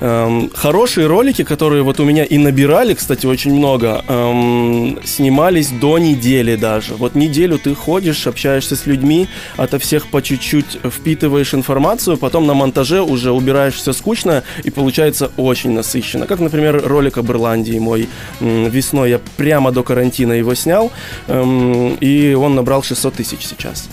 Эм, 0.00 0.50
хорошие 0.54 1.06
ролики, 1.06 1.44
которые 1.44 1.82
вот 1.82 2.00
у 2.00 2.04
меня 2.04 2.24
и 2.24 2.38
набирали, 2.38 2.94
кстати, 2.94 3.26
очень 3.26 3.54
много, 3.54 4.04
эм, 4.08 4.98
снимались 5.04 5.68
до 5.68 5.98
недели 5.98 6.56
даже. 6.56 6.94
Вот 6.94 7.14
неделю 7.14 7.58
ты 7.58 7.74
ходишь, 7.74 8.26
общаешься 8.26 8.76
с 8.76 8.86
людьми, 8.86 9.28
ото 9.56 9.78
всех 9.78 10.06
по 10.08 10.22
чуть-чуть 10.22 10.78
впитываешь 10.84 11.54
информацию, 11.54 12.16
потом 12.16 12.46
на 12.46 12.54
монтаже 12.54 13.02
уже 13.02 13.30
убираешь 13.32 13.74
все 13.74 13.92
скучное 13.92 14.42
и 14.64 14.70
получается 14.70 15.30
очень 15.36 15.72
насыщенно. 15.72 16.26
Как, 16.26 16.40
например, 16.40 16.82
ролик 16.84 17.18
об 17.18 17.30
Ирландии 17.30 17.78
мой 17.78 18.08
м, 18.40 18.68
весной, 18.68 19.10
я 19.10 19.20
прямо 19.36 19.70
до 19.72 19.82
карантина 19.82 20.32
его 20.32 20.54
снял, 20.54 20.90
эм, 21.28 21.94
и 22.00 22.34
он 22.34 22.54
набрал 22.54 22.82
600 22.82 23.14
тысяч 23.14 23.46
сейчас. 23.46 23.88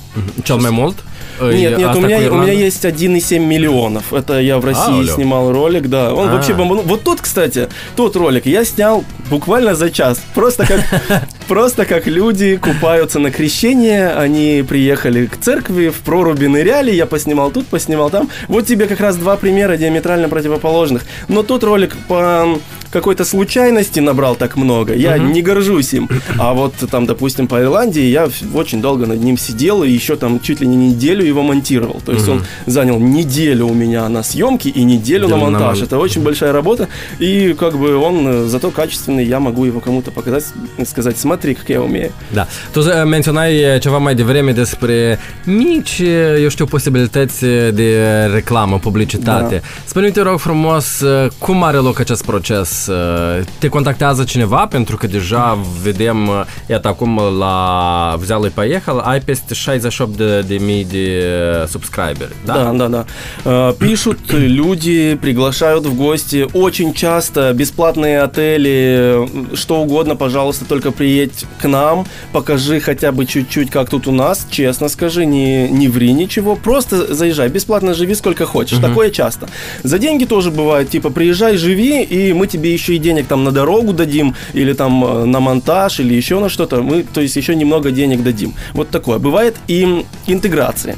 Mai 0.61 0.71
mult? 0.71 0.95
Нет, 1.41 1.77
нет, 1.77 1.89
Asta 1.89 1.97
у 1.97 2.01
меня, 2.01 2.31
у 2.31 2.35
меня 2.35 2.53
есть 2.53 2.85
1,7 2.85 3.39
миллионов. 3.39 4.13
Это 4.13 4.39
я 4.39 4.57
в 4.59 4.65
России 4.65 4.99
Алло. 4.99 5.03
снимал 5.15 5.51
ролик, 5.51 5.87
да. 5.87 6.13
Он 6.13 6.29
А. 6.29 6.33
вообще 6.33 6.53
бомбанул. 6.53 6.83
Вот 6.83 7.03
тот, 7.03 7.21
кстати, 7.21 7.67
тот 7.95 8.15
ролик 8.15 8.45
я 8.45 8.63
снял 8.65 9.03
буквально 9.29 9.75
за 9.75 9.89
час. 9.89 10.21
Просто 10.35 10.65
как, 10.65 10.81
просто 11.47 11.85
как 11.85 12.07
люди 12.07 12.57
купаются 12.57 13.19
на 13.19 13.31
крещение. 13.31 14.09
Они 14.11 14.63
приехали 14.67 15.25
к 15.25 15.37
церкви, 15.37 15.89
в 15.89 15.99
проруби 16.01 16.47
ныряли. 16.47 16.91
Я 16.91 17.05
поснимал 17.05 17.51
тут, 17.51 17.67
поснимал 17.67 18.09
там. 18.09 18.29
Вот 18.47 18.65
тебе 18.65 18.87
как 18.87 18.99
раз 18.99 19.15
два 19.17 19.37
примера 19.37 19.77
диаметрально 19.77 20.29
противоположных. 20.29 21.03
Но 21.27 21.43
тот 21.43 21.63
ролик 21.63 21.95
по 22.07 22.57
какой-то 22.91 23.23
случайности 23.25 23.99
набрал 23.99 24.35
так 24.35 24.55
много. 24.57 24.93
Я 24.93 25.17
не 25.17 25.41
горжусь 25.41 25.93
им. 25.93 26.09
А 26.37 26.53
вот 26.53 26.73
там, 26.91 27.05
допустим, 27.05 27.47
по 27.47 27.61
Ирландии 27.61 28.03
я 28.03 28.27
очень 28.53 28.81
долго 28.81 29.05
над 29.05 29.23
ним 29.23 29.37
сидел 29.37 29.83
и 29.83 29.89
еще 29.89 30.15
там 30.15 30.39
чуть 30.39 30.61
ли 30.61 30.67
не 30.67 30.75
неделю 30.75 31.23
его 31.25 31.41
монтировал. 31.43 32.01
То 32.05 32.11
есть 32.11 32.27
он 32.27 32.43
занял 32.65 32.99
неделю 32.99 33.65
у 33.67 33.73
меня 33.73 34.09
на 34.09 34.23
съемки 34.23 34.67
и 34.67 34.83
неделю 34.83 34.91
на 34.91 35.01
Неделю 35.01 35.27
на 35.27 35.37
монтаж. 35.37 35.77
мон- 35.77 35.83
Это 35.87 35.97
очень 35.97 36.21
большая 36.23 36.51
работа. 36.51 36.87
И 37.19 37.53
как 37.59 37.73
бы 37.77 37.95
он 38.07 38.27
э, 38.27 38.47
зато 38.47 38.69
качественный, 38.71 39.25
я 39.25 39.39
могу 39.39 39.65
его 39.65 39.79
кому-то 39.79 40.11
показать, 40.11 40.43
сказать, 40.85 41.17
смотри, 41.17 41.53
как 41.55 41.69
я 41.69 41.81
умею. 41.81 42.11
Da. 42.33 42.47
Tu 42.73 42.79
menționai 43.05 43.79
ceva 43.79 43.97
mai 43.97 44.15
devreme 44.15 44.51
despre 44.51 45.19
mici, 45.45 45.99
eu 46.41 46.49
știu, 46.49 46.65
posibilități 46.65 47.45
de 47.73 47.97
reclamă, 48.33 48.79
publicitate. 48.79 49.55
Da. 49.55 49.67
Spune-mi, 49.85 50.11
te 50.11 50.21
rog 50.21 50.39
frumos, 50.39 51.03
cum 51.39 51.63
are 51.63 51.77
loc 51.77 51.99
acest 51.99 52.25
proces? 52.25 52.80
Te 53.57 53.67
contactează 53.67 54.23
cineva? 54.23 54.67
Pentru 54.67 54.97
că 54.97 55.07
deja 55.07 55.57
vedem, 55.83 56.29
iată, 56.69 56.87
acum 56.87 57.19
la 57.39 58.17
и 58.45 58.49
поехал, 58.49 59.01
ai 59.05 59.19
peste 59.19 59.53
68 59.53 60.17
de, 60.17 60.41
de 60.41 60.55
mii 60.55 60.85
de 60.85 61.23
uh, 61.61 61.67
subscriberi, 61.67 62.33
da? 62.45 62.53
Да, 62.53 62.71
да, 62.71 62.87
да. 62.87 63.05
Э, 63.45 63.73
Пишут 63.77 64.19
люди, 64.31 65.15
приглашают 65.15 65.85
в 65.85 65.95
гости. 65.95 66.47
Очень 66.53 66.93
часто 66.93 67.53
бесплатные 67.53 68.21
отели, 68.21 69.25
э, 69.53 69.55
что 69.55 69.81
угодно, 69.81 70.15
пожалуйста, 70.15 70.65
только 70.65 70.91
приедь 70.91 71.45
к 71.61 71.67
нам, 71.67 72.05
покажи 72.31 72.79
хотя 72.79 73.11
бы 73.11 73.25
чуть-чуть, 73.25 73.69
как 73.69 73.89
тут 73.89 74.07
у 74.07 74.11
нас, 74.11 74.47
честно 74.49 74.89
скажи, 74.89 75.25
не, 75.25 75.69
не 75.69 75.87
ври 75.87 76.13
ничего, 76.13 76.55
просто 76.55 77.13
заезжай, 77.13 77.49
бесплатно 77.49 77.93
живи 77.93 78.15
сколько 78.15 78.45
хочешь. 78.45 78.79
Такое 78.79 79.09
часто. 79.09 79.47
За 79.83 79.97
деньги 79.97 80.25
тоже 80.25 80.49
бывает, 80.51 80.89
типа, 80.89 81.09
приезжай, 81.09 81.57
живи, 81.57 82.03
и 82.03 82.33
мы 82.33 82.47
тебе 82.47 82.70
еще 82.73 82.95
и 82.95 82.97
денег 82.97 83.27
там 83.27 83.43
на 83.43 83.51
дорогу 83.51 83.93
дадим, 83.93 84.35
или 84.53 84.73
там 84.73 85.03
э, 85.03 85.25
на 85.25 85.39
монтаж, 85.39 85.99
или 85.99 86.13
еще 86.13 86.39
на 86.39 86.49
что-то. 86.49 86.81
Мы, 86.81 87.03
то 87.03 87.21
есть, 87.21 87.35
еще 87.35 87.55
немного 87.55 87.91
денег 87.91 88.23
дадим. 88.23 88.53
Вот 88.73 88.89
такое. 88.89 89.19
Бывает 89.19 89.55
и 89.67 90.05
интеграции. 90.27 90.95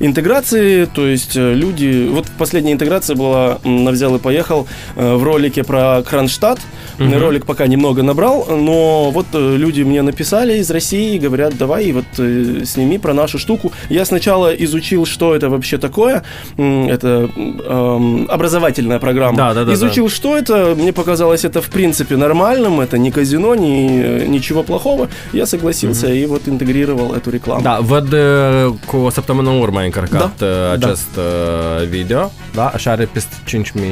Интеграции, 0.00 0.84
то 0.86 1.06
есть 1.06 1.36
э, 1.36 1.54
люди... 1.54 2.08
Вот 2.10 2.26
последняя 2.38 2.72
интеграция 2.72 3.16
была 3.16 3.58
на 3.64 3.90
«Взял 3.90 4.14
и 4.16 4.18
поехал» 4.18 4.66
э, 4.96 5.14
в 5.14 5.22
ролике 5.22 5.64
про 5.64 6.02
Кронштадт. 6.02 6.60
Ролик 6.98 7.46
пока 7.46 7.66
немного 7.66 8.02
набрал, 8.02 8.46
но 8.50 9.10
вот 9.10 9.26
люди 9.32 9.82
мне 9.82 10.02
написали 10.02 10.58
из 10.58 10.70
России, 10.70 11.18
говорят, 11.18 11.56
давай 11.56 11.90
вот 11.92 12.04
сними 12.14 12.98
про 12.98 13.14
нашу 13.14 13.38
штуку. 13.38 13.72
Я 13.88 14.04
сначала 14.04 14.54
изучил, 14.54 15.06
что 15.06 15.34
это 15.34 15.48
вообще 15.48 15.78
такое. 15.78 16.22
Это 16.56 17.30
м, 17.36 18.26
образовательная 18.28 18.98
программа. 18.98 19.36
Да, 19.36 19.54
да, 19.54 19.64
да, 19.64 19.74
Изучил, 19.74 20.08
что 20.08 20.36
это. 20.36 20.74
Мне 20.76 20.92
показалось 20.92 21.13
это 21.20 21.60
в 21.60 21.68
принципе 21.68 22.16
нормальным. 22.16 22.80
Это 22.80 22.98
не 22.98 23.10
казино, 23.10 23.54
ни, 23.54 24.26
ничего 24.26 24.62
плохого. 24.62 25.08
Я 25.32 25.46
согласился 25.46 26.06
и 26.08 26.26
вот 26.26 26.48
интегрировал 26.48 27.14
эту 27.14 27.30
рекламу. 27.30 27.62
Da, 27.62 27.78
văd 27.80 28.12
uh, 28.12 28.72
cu 28.86 29.08
săptămână 29.10 29.50
în 29.50 29.58
urmă 29.60 29.78
ai 29.78 29.84
încărcat 29.84 30.38
Da, 30.38 30.46
da. 30.46 30.72
acest 30.72 31.08
uh, 31.16 31.88
video, 31.88 32.32
da? 32.54 32.66
Așa 32.74 32.90
are 32.90 33.04
peste 33.12 33.34
5.000 33.48 33.54
uh, 33.54 33.90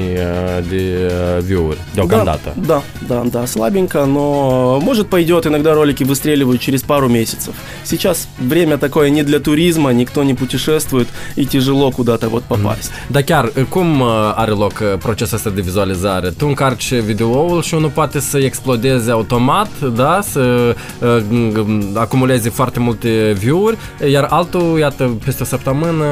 de 0.69 1.13
uh, 1.37 1.43
view-uri 1.45 1.79
deocamdată. 1.95 2.55
Да, 2.67 2.83
да, 3.09 3.23
да, 3.31 3.45
слабенько, 3.47 4.05
но 4.07 4.79
может 4.81 5.07
пойдет. 5.09 5.47
Иногда 5.47 5.73
ролики 5.75 6.05
выстреливают 6.05 6.61
через 6.61 6.83
пару 6.83 7.09
месяцев. 7.09 7.55
Сейчас 7.83 8.29
время 8.39 8.77
такое 8.77 9.11
не 9.11 9.23
для 9.23 9.39
туризма, 9.39 9.91
никто 9.93 10.23
не 10.23 10.35
путешествует 10.35 11.09
и 11.37 11.45
тяжело 11.47 11.91
куда-то 11.91 12.29
вот 12.29 12.45
попасть. 12.45 12.91
Dar 13.09 13.23
chiar, 13.23 13.45
cum 13.69 14.03
are 14.35 14.51
loc 14.53 14.83
procesul 14.99 15.37
ăsta 15.37 15.51
de 15.51 15.61
vizualizare? 15.61 16.29
Tu 16.31 16.47
încarci 16.47 16.95
videoul 17.13 17.63
și 17.63 17.75
unul 17.75 17.91
poate 17.91 18.21
să 18.21 18.39
explodeze 18.39 19.11
automat, 19.11 19.71
da? 19.95 20.21
Să 20.23 20.75
uh, 20.99 21.79
acumuleze 21.95 22.51
foarte 22.51 22.81
multe 22.81 23.37
view-uri, 23.39 23.77
iar 24.11 24.27
altul, 24.31 24.79
iată, 24.79 25.11
peste 25.25 25.43
o 25.43 25.47
săptămână 25.47 26.07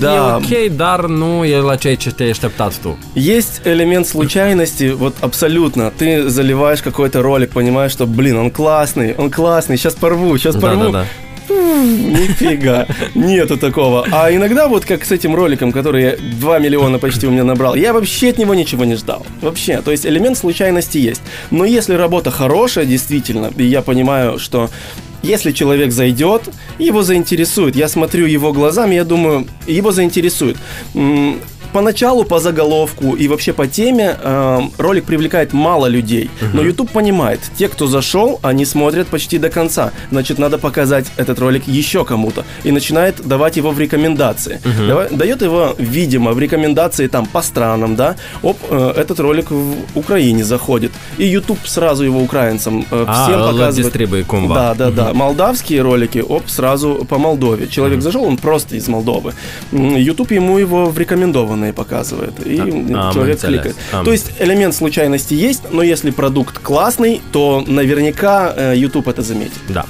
Da. 0.00 0.14
e 0.14 0.18
ok, 0.20 0.76
dar 0.76 1.06
nu 1.06 1.44
e 1.44 1.56
la 1.56 1.74
ceea 1.76 1.96
ce 1.96 2.10
te-ai 2.10 2.30
așteptat 2.30 2.78
tu. 2.82 2.98
Есть 3.14 3.60
элемент 3.64 4.06
случайности, 4.06 4.86
вот 5.02 5.14
абсолютно. 5.28 5.82
Ты 6.00 6.28
заливаешь 6.28 6.82
какой-то 6.82 7.20
ролик, 7.20 7.50
понимаешь, 7.50 7.92
что, 7.92 8.04
блин, 8.06 8.36
он 8.36 8.50
классный, 8.50 9.14
он 9.22 9.28
классный, 9.30 9.76
сейчас 9.76 9.94
порву, 9.94 10.36
сейчас 10.36 10.56
порву. 10.56 10.82
Да-да-да. 10.90 11.04
Нифига, 11.48 12.86
нету 13.14 13.56
такого. 13.56 14.06
А 14.10 14.32
иногда 14.32 14.68
вот 14.68 14.84
как 14.84 15.04
с 15.04 15.12
этим 15.12 15.34
роликом, 15.34 15.72
который 15.72 16.02
я 16.02 16.16
2 16.16 16.58
миллиона 16.58 16.98
почти 16.98 17.26
у 17.26 17.30
меня 17.30 17.44
набрал, 17.44 17.74
я 17.74 17.92
вообще 17.92 18.30
от 18.30 18.38
него 18.38 18.54
ничего 18.54 18.84
не 18.84 18.94
ждал. 18.94 19.26
Вообще, 19.40 19.80
то 19.82 19.90
есть 19.90 20.06
элемент 20.06 20.36
случайности 20.38 20.98
есть. 20.98 21.22
Но 21.50 21.64
если 21.64 21.94
работа 21.94 22.30
хорошая, 22.30 22.84
действительно, 22.84 23.52
и 23.56 23.64
я 23.64 23.82
понимаю, 23.82 24.38
что 24.38 24.70
если 25.22 25.52
человек 25.52 25.90
зайдет, 25.90 26.42
его 26.78 27.02
заинтересует. 27.02 27.74
Я 27.74 27.88
смотрю 27.88 28.26
его 28.26 28.52
глазами, 28.52 28.94
я 28.94 29.04
думаю, 29.04 29.46
его 29.66 29.90
заинтересует. 29.90 30.56
Поначалу 31.72 32.24
по 32.24 32.38
заголовку 32.38 33.14
и 33.14 33.28
вообще 33.28 33.52
по 33.52 33.66
теме 33.66 34.16
э, 34.22 34.60
ролик 34.78 35.04
привлекает 35.04 35.52
мало 35.52 35.86
людей, 35.86 36.30
но 36.54 36.62
YouTube 36.62 36.90
понимает, 36.90 37.40
те, 37.58 37.68
кто 37.68 37.86
зашел, 37.86 38.38
они 38.42 38.64
смотрят 38.64 39.08
почти 39.08 39.38
до 39.38 39.50
конца, 39.50 39.92
значит, 40.10 40.38
надо 40.38 40.58
показать 40.58 41.06
этот 41.16 41.38
ролик 41.38 41.68
еще 41.68 42.04
кому-то. 42.04 42.44
И 42.64 42.72
начинает 42.72 43.26
давать 43.26 43.56
его 43.56 43.70
в 43.70 43.78
рекомендации, 43.78 44.60
Дава- 44.88 45.08
дает 45.10 45.42
его, 45.42 45.74
видимо, 45.78 46.32
в 46.32 46.38
рекомендации 46.38 47.06
там 47.08 47.26
по 47.26 47.42
странам, 47.42 47.96
да, 47.96 48.16
оп, 48.42 48.56
э, 48.70 48.92
этот 48.96 49.20
ролик 49.20 49.50
в 49.50 49.74
Украине 49.94 50.44
заходит, 50.44 50.92
и 51.18 51.24
YouTube 51.26 51.58
сразу 51.66 52.04
его 52.04 52.20
украинцам 52.22 52.86
э, 52.90 53.04
А, 53.06 53.24
всем 53.24 53.40
îl 53.40 53.52
показывает. 53.52 53.92
Да, 54.54 54.74
да, 54.74 54.90
да. 54.90 55.12
Молдавские 55.14 55.82
ролики, 55.82 56.18
оп, 56.26 56.48
сразу 56.48 57.06
по 57.08 57.18
Молдове. 57.18 57.66
Человек 57.68 58.00
зашел, 58.00 58.24
он 58.24 58.36
просто 58.38 58.76
из 58.76 58.88
Молдовы. 58.88 59.34
YouTube 59.72 60.32
ему 60.32 60.58
его 60.58 60.86
в 60.86 60.98
рекомендованные 61.58 61.72
показывает. 61.72 62.34
И 62.46 62.58
А, 62.94 63.12
человек 63.12 63.42
мы 63.42 63.48
кликает. 63.48 63.76
А. 63.92 64.04
То 64.04 64.12
есть 64.12 64.32
элемент 64.38 64.74
случайности 64.74 65.34
есть, 65.34 65.62
но 65.72 65.82
если 65.82 66.10
продукт 66.10 66.58
классный, 66.58 67.20
то 67.32 67.64
наверняка 67.66 68.52
э, 68.56 68.74
YouTube 68.76 69.08
это 69.08 69.22
заметит. 69.22 69.60
Da. 69.68 69.84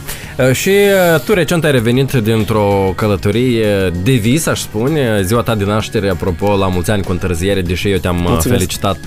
Și 0.52 0.70
uh, 0.70 1.20
tu 1.24 1.32
recent 1.34 1.64
ai 1.64 1.70
revenit 1.70 2.12
dintr-o 2.12 2.92
călătorie 2.96 3.90
de 4.04 4.12
vis, 4.12 4.46
aș 4.46 4.60
spune, 4.60 5.22
ziua 5.22 5.42
ta 5.42 5.54
de 5.54 5.64
naștere, 5.64 6.10
apropo, 6.10 6.56
la 6.56 6.68
mulți 6.68 6.90
ani 6.90 7.02
cu 7.02 7.10
întârziere, 7.10 7.60
deși 7.60 7.90
eu 7.90 7.98
te-am 7.98 8.16
Mulțumesc. 8.16 8.48
felicitat 8.48 8.98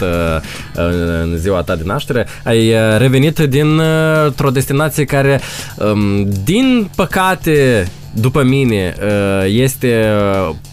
în 0.73 1.37
ziua 1.37 1.61
ta 1.61 1.75
de 1.75 1.83
naștere. 1.85 2.27
Ai 2.43 2.73
revenit 2.97 3.39
dintr-o 3.39 4.49
destinație 4.51 5.03
care, 5.05 5.41
um, 5.77 6.29
din 6.43 6.89
păcate, 6.95 7.87
după 8.13 8.43
mine, 8.43 8.95
este 9.47 10.05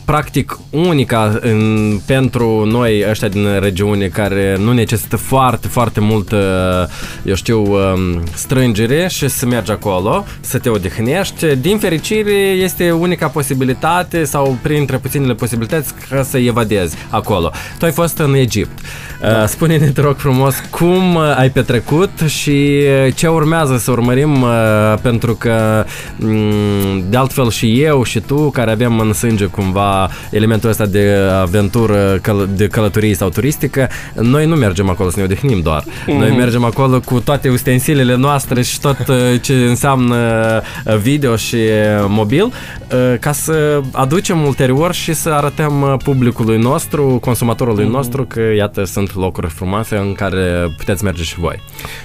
practic 0.09 0.59
unica 0.71 1.39
în, 1.41 2.01
pentru 2.07 2.65
noi 2.65 3.05
ăștia 3.11 3.29
din 3.29 3.61
regiune 3.61 4.07
care 4.07 4.57
nu 4.59 4.73
necesită 4.73 5.17
foarte, 5.17 5.69
foarte 5.69 6.01
mult, 6.01 6.35
eu 7.25 7.35
știu, 7.35 7.61
um, 7.61 8.23
strângere 8.35 9.09
și 9.09 9.29
să 9.29 9.47
mergi 9.47 9.71
acolo, 9.71 10.25
să 10.41 10.59
te 10.59 10.69
odihnești. 10.69 11.47
Din 11.47 11.79
fericire 11.79 12.33
este 12.33 12.91
unica 12.91 13.27
posibilitate 13.27 14.25
sau 14.25 14.59
printre 14.63 14.97
puținele 14.97 15.35
posibilități 15.35 15.95
ca 16.11 16.23
să 16.23 16.39
evadezi 16.39 16.97
acolo. 17.11 17.51
Tu 17.79 17.85
ai 17.85 17.93
fost 17.93 18.19
în 18.19 18.35
Egipt. 18.35 18.79
Da. 19.21 19.47
Spune-ne, 19.47 19.87
te 19.87 20.01
rog 20.01 20.17
frumos, 20.17 20.55
cum 20.71 21.17
ai 21.37 21.51
petrecut 21.51 22.11
și 22.27 22.83
ce 23.15 23.27
urmează 23.27 23.77
să 23.77 23.91
urmărim 23.91 24.45
pentru 25.03 25.35
că 25.35 25.85
mm, 26.17 27.05
de 27.09 27.17
altfel 27.17 27.51
și 27.51 27.83
eu 27.83 28.03
și 28.03 28.21
tu 28.21 28.51
care 28.51 28.71
avem 28.71 28.99
în 28.99 29.13
sânge 29.13 29.45
cumva 29.45 29.98
elementul 30.32 30.70
ăsta 30.70 30.86
de 30.86 31.16
aventură, 31.42 32.22
de 32.56 32.68
călătorie 32.68 33.16
sau 33.16 33.30
turistică, 33.30 33.90
noi 34.14 34.46
nu 34.46 34.56
mergem 34.56 34.90
acolo 34.90 35.10
să 35.10 35.16
ne 35.18 35.24
odihnim 35.24 35.62
doar. 35.62 35.84
Mm-hmm. 35.84 36.18
Noi 36.20 36.32
mergem 36.32 36.64
acolo 36.64 37.00
cu 37.00 37.20
toate 37.20 37.50
ustensilele 37.50 38.16
noastre 38.16 38.62
și 38.62 38.80
tot 38.80 38.98
uh, 39.08 39.16
ce 39.42 39.54
înseamnă 39.54 40.16
uh, 40.86 40.96
video 40.96 41.36
și 41.36 41.56
uh, 41.56 42.06
mobil 42.08 42.54
ca 43.20 43.32
să 43.32 43.82
aducem 43.92 44.42
ulterior 44.46 44.94
și 44.94 45.14
să 45.14 45.30
arătăm 45.30 46.00
publicului 46.04 46.58
nostru, 46.58 47.18
consumatorului 47.22 47.86
mm-hmm. 47.86 47.90
nostru 47.90 48.24
că 48.24 48.42
iată 48.56 48.84
sunt 48.84 49.16
locuri 49.16 49.48
frumoase 49.48 49.96
în 49.96 50.14
care 50.14 50.74
puteți 50.78 51.04
merge 51.04 51.24
și 51.24 51.40
voi. 51.40 51.62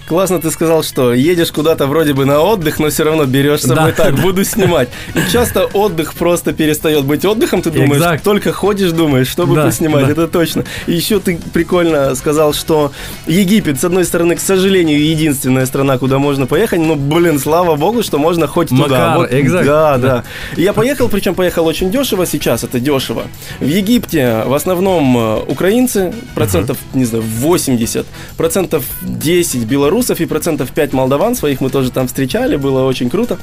Классно 0.09 0.39
ты 0.39 0.51
сказал, 0.51 0.83
что 0.83 1.13
едешь 1.13 1.53
куда-то 1.53 1.87
вроде 1.87 2.13
бы 2.13 2.25
на 2.25 2.39
отдых, 2.41 2.79
но 2.79 2.89
все 2.89 3.05
равно 3.05 3.25
берешь 3.27 3.61
с 3.61 3.67
собой 3.67 3.93
да. 3.93 4.05
так, 4.05 4.15
буду 4.21 4.43
снимать. 4.45 4.89
И 5.15 5.21
часто 5.31 5.59
отдых 5.85 6.15
просто 6.15 6.53
перестает 6.53 7.05
быть 7.05 7.25
отдыхом, 7.25 7.61
ты 7.61 7.71
думаешь, 7.71 7.82
Exact. 7.88 8.22
только 8.24 8.52
ходишь, 8.52 8.92
думаешь, 8.92 9.28
что 9.28 9.46
бы 9.46 9.56
да, 9.56 9.66
поснимать, 9.66 10.06
да. 10.06 10.12
это 10.12 10.28
точно. 10.28 10.66
И 10.88 10.94
еще 10.94 11.20
ты 11.20 11.40
прикольно 11.54 12.16
сказал, 12.16 12.54
что 12.54 12.92
Египет, 13.28 13.80
с 13.80 13.84
одной 13.84 14.06
стороны, 14.06 14.36
к 14.36 14.40
сожалению, 14.40 15.04
единственная 15.04 15.66
страна, 15.66 15.98
куда 15.98 16.20
можно 16.20 16.46
поехать, 16.46 16.80
но, 16.80 16.96
блин, 16.96 17.40
слава 17.40 17.76
богу, 17.76 18.04
что 18.04 18.18
можно 18.18 18.48
хоть 18.48 18.72
Макар, 18.72 18.88
туда. 18.88 19.18
Вот, 19.18 19.32
exact. 19.32 19.66
Да, 19.66 19.98
да, 19.98 20.08
да. 20.08 20.24
Я 20.62 20.74
поехал, 20.74 21.10
причем 21.10 21.36
поехал 21.36 21.66
очень 21.66 21.92
дешево, 21.92 22.26
сейчас 22.26 22.64
это 22.64 22.80
дешево. 22.80 23.24
В 23.60 23.68
Египте 23.68 24.44
в 24.46 24.54
основном 24.54 25.18
э, 25.18 25.40
украинцы, 25.48 26.14
процентов, 26.36 26.78
uh-huh. 26.78 27.00
не 27.00 27.06
знаю, 27.06 27.24
80, 27.24 28.06
процентов 28.38 28.84
10 29.02 29.66
белорусов 29.66 30.20
и 30.22 30.26
процентов 30.26 30.72
5 30.72 30.94
молдаван, 30.94 31.36
своих 31.36 31.62
мы 31.62 31.70
тоже 31.70 31.92
там 31.92 32.08
встречали, 32.08 32.56
было 32.56 32.84
очень 32.84 33.10
круто. 33.10 33.38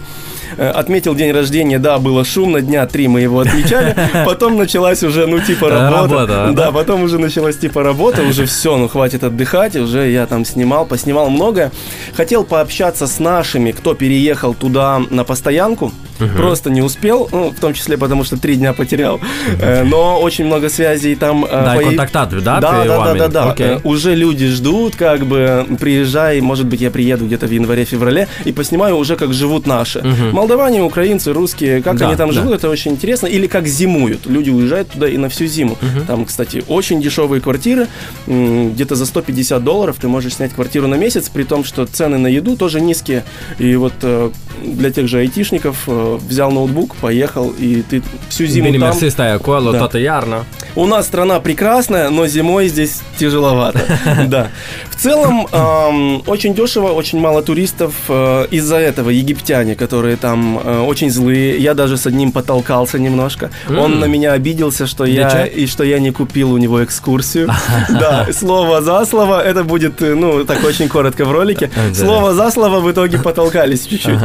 Э, 0.57 0.71
отметил 0.71 1.15
день 1.15 1.33
рождения, 1.33 1.79
да, 1.79 1.99
было 1.99 2.25
шумно, 2.25 2.61
дня 2.61 2.87
три 2.87 3.09
мы 3.09 3.21
его 3.21 3.41
отмечали, 3.41 3.97
потом 4.31 4.57
началась 4.57 5.03
уже, 5.03 5.27
ну, 5.27 5.41
типа 5.41 5.69
работа. 5.69 6.15
работа 6.15 6.53
да, 6.53 6.71
потом 6.73 7.03
уже 7.03 7.19
началась 7.19 7.57
типа 7.57 7.83
работа, 7.83 8.23
уже 8.23 8.47
все, 8.47 8.77
ну, 8.77 8.89
хватит 8.89 9.25
отдыхать, 9.25 9.75
уже 9.77 10.09
я 10.09 10.27
там 10.27 10.45
снимал, 10.45 10.87
поснимал 10.87 11.31
многое. 11.31 11.73
Хотел 12.15 12.45
пообщаться 12.45 13.07
с 13.07 13.19
нашими, 13.19 13.73
кто 13.73 13.95
переехал 13.95 14.55
туда 14.55 15.03
на 15.11 15.25
постоянку, 15.25 15.93
Угу. 16.21 16.37
Просто 16.37 16.71
не 16.71 16.83
успел, 16.83 17.29
ну, 17.33 17.51
в 17.51 17.61
том 17.61 17.75
числе 17.75 17.97
потому, 17.97 18.25
что 18.25 18.37
три 18.37 18.57
дня 18.57 18.73
потерял. 18.73 19.17
Угу. 19.17 19.87
Но 19.87 20.21
очень 20.21 20.47
много 20.47 20.69
связей 20.69 21.15
там. 21.15 21.45
Э, 21.45 21.49
да, 21.51 21.75
по... 21.77 21.83
контактат, 21.83 22.31
да? 22.31 22.61
Да, 22.61 22.85
да, 22.85 22.85
да, 22.85 23.15
да, 23.15 23.29
да. 23.29 23.55
Okay. 23.55 23.81
Уже 23.85 24.15
люди 24.15 24.47
ждут, 24.49 24.97
как 24.97 25.27
бы 25.27 25.67
приезжай, 25.81 26.41
может 26.41 26.67
быть, 26.67 26.81
я 26.81 26.91
приеду 26.91 27.27
где-то 27.27 27.47
в 27.47 27.51
январе-феврале 27.51 28.29
и 28.45 28.53
поснимаю 28.53 28.97
уже, 28.97 29.17
как 29.17 29.33
живут 29.33 29.67
наши. 29.67 30.01
Угу. 30.01 30.33
Молдаване, 30.33 30.83
украинцы, 30.83 31.33
русские, 31.33 31.83
как 31.83 31.97
да, 31.97 32.07
они 32.07 32.17
там 32.17 32.31
да. 32.31 32.35
живут, 32.35 32.55
это 32.55 32.69
очень 32.69 32.93
интересно. 32.93 33.27
Или 33.27 33.47
как 33.47 33.67
зимуют. 33.67 34.27
Люди 34.27 34.51
уезжают 34.51 34.91
туда 34.91 35.09
и 35.09 35.17
на 35.17 35.29
всю 35.29 35.47
зиму. 35.47 35.73
Угу. 35.73 36.07
Там, 36.07 36.25
кстати, 36.25 36.63
очень 36.69 37.01
дешевые 37.01 37.41
квартиры. 37.41 37.89
Где-то 38.27 38.95
за 38.95 39.07
150 39.07 39.63
долларов 39.63 39.97
ты 40.01 40.09
можешь 40.09 40.35
снять 40.35 40.53
квартиру 40.53 40.87
на 40.87 40.97
месяц, 40.97 41.29
при 41.29 41.45
том, 41.45 41.65
что 41.65 41.87
цены 41.87 42.19
на 42.19 42.27
еду 42.27 42.57
тоже 42.57 42.81
низкие. 42.81 43.25
И 43.59 43.77
вот 43.77 43.93
э, 44.03 44.31
для 44.63 44.91
тех 44.91 45.09
же 45.09 45.19
айтишников 45.19 45.85
взял 46.17 46.51
ноутбук, 46.51 46.97
поехал, 46.97 47.51
и 47.59 47.83
ты 47.83 48.03
всю 48.29 48.47
зиму 48.47 48.73
там... 48.79 48.93
stai 48.93 49.37
acolo, 49.37 49.73
да. 49.73 49.89
iarna. 49.99 50.45
У 50.77 50.87
нас 50.87 51.07
страна 51.07 51.41
прекрасная, 51.41 52.11
но 52.11 52.27
зимой 52.27 52.69
здесь 52.69 53.01
тяжеловато. 53.19 53.81
Да. 54.27 54.49
В 54.91 54.97
целом, 54.97 55.47
эм, 55.51 56.23
очень 56.27 56.55
дешево, 56.55 56.89
очень 56.89 57.19
мало 57.19 57.43
туристов. 57.43 57.95
Э, 58.09 58.47
из-за 58.51 58.77
этого 58.77 59.11
египтяне, 59.11 59.75
которые 59.75 60.17
там 60.17 60.61
э, 60.63 60.81
очень 60.81 61.11
злые. 61.11 61.59
Я 61.59 61.75
даже 61.75 61.97
с 61.97 62.07
одним 62.07 62.33
потолкался 62.33 62.99
немножко. 62.99 63.51
Он 63.69 63.99
на 63.99 64.05
меня 64.05 64.33
обиделся, 64.33 64.87
что 64.87 65.05
я 65.05 65.47
и 65.47 65.67
что 65.67 65.85
я 65.85 65.99
не 65.99 66.11
купил 66.13 66.53
у 66.53 66.59
него 66.59 66.85
экскурсию. 66.85 67.49
Да, 67.89 68.29
слово 68.33 68.83
за 68.83 69.05
слово. 69.07 69.43
Это 69.43 69.65
будет, 69.65 70.03
э, 70.03 70.15
ну, 70.15 70.45
так 70.45 70.63
очень 70.65 70.89
коротко 70.89 71.25
в 71.25 71.33
ролике. 71.33 71.71
Слово 71.95 72.35
за 72.35 72.51
слово 72.51 72.81
в 72.81 72.91
итоге 72.91 73.19
потолкались 73.19 73.87
чуть-чуть. 73.87 74.19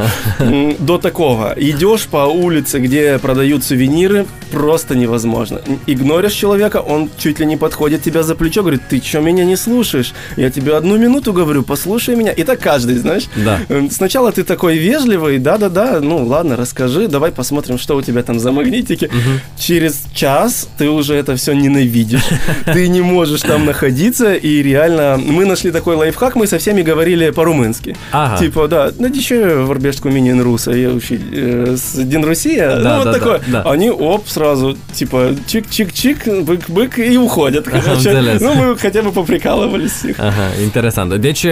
До 0.79 0.97
такого. 0.97 1.53
Идешь 1.75 2.07
по 2.07 2.25
улице, 2.27 2.79
где 2.79 3.19
продают 3.19 3.65
сувениры, 3.65 4.25
просто 4.49 4.95
невозможно. 4.95 5.59
Игноришь 5.87 6.31
человека, 6.31 6.77
он 6.77 7.09
чуть 7.17 7.39
ли 7.39 7.45
не 7.45 7.57
подходит 7.57 8.01
тебя 8.01 8.23
за 8.23 8.35
плечо, 8.35 8.61
говорит, 8.61 8.83
ты 8.89 9.01
что 9.01 9.19
меня 9.19 9.43
не 9.43 9.57
слушаешь? 9.57 10.13
Я 10.37 10.49
тебе 10.49 10.77
одну 10.77 10.97
минуту 10.97 11.33
говорю, 11.33 11.63
послушай 11.63 12.15
меня. 12.15 12.31
И 12.31 12.43
так 12.43 12.61
каждый, 12.61 12.95
знаешь. 12.97 13.23
Да. 13.35 13.59
Эм, 13.67 13.91
сначала 13.91 14.31
ты 14.31 14.43
такой 14.43 14.77
вежливый, 14.77 15.37
да-да-да, 15.37 15.99
ну 15.99 16.25
ладно, 16.25 16.55
расскажи, 16.55 17.09
давай 17.09 17.33
посмотрим, 17.33 17.77
что 17.77 17.97
у 17.97 18.01
тебя 18.01 18.23
там 18.23 18.39
за 18.39 18.53
магнитики. 18.53 19.05
Угу. 19.05 19.59
Через 19.59 20.05
час 20.13 20.69
ты 20.77 20.89
уже 20.89 21.15
это 21.15 21.35
все 21.35 21.51
ненавидишь. 21.51 22.23
Ты 22.65 22.87
не 22.87 23.01
можешь 23.01 23.41
там 23.41 23.65
находиться, 23.65 24.33
и 24.33 24.63
реально 24.63 25.19
мы 25.21 25.43
нашли 25.45 25.71
такой 25.71 25.97
лайфхак, 25.97 26.35
мы 26.35 26.47
со 26.47 26.57
всеми 26.57 26.83
говорили 26.83 27.31
по-румынски. 27.31 27.97
Ага. 28.13 28.37
Типа, 28.37 28.69
да, 28.69 28.91
надещу 28.97 29.65
в 29.65 29.71
Арбежку 29.71 30.09
мини 30.09 30.31
руса, 30.39 30.71
я 30.71 30.89
учить 30.89 31.21
э, 31.33 31.54
с 31.75 32.03
Дин 32.03 32.23
Россия. 32.23 32.79
Да, 32.79 32.89
ну, 32.89 32.95
вот 32.95 33.05
да, 33.05 33.13
такое. 33.13 33.39
Да, 33.51 33.61
да. 33.63 33.71
Они, 33.71 33.89
оп, 33.89 34.27
сразу, 34.27 34.77
типа, 34.93 35.17
чик-чик-чик, 35.47 36.43
бык-бык, 36.43 36.99
и 37.13 37.17
уходят. 37.17 37.65
Короче. 37.67 38.37
Ну, 38.39 38.53
мы 38.53 38.77
хотя 38.77 39.01
бы 39.01 39.11
поприкалывались. 39.11 40.05
Aha, 40.17 40.47
interesant. 40.63 41.19
Deci, 41.19 41.45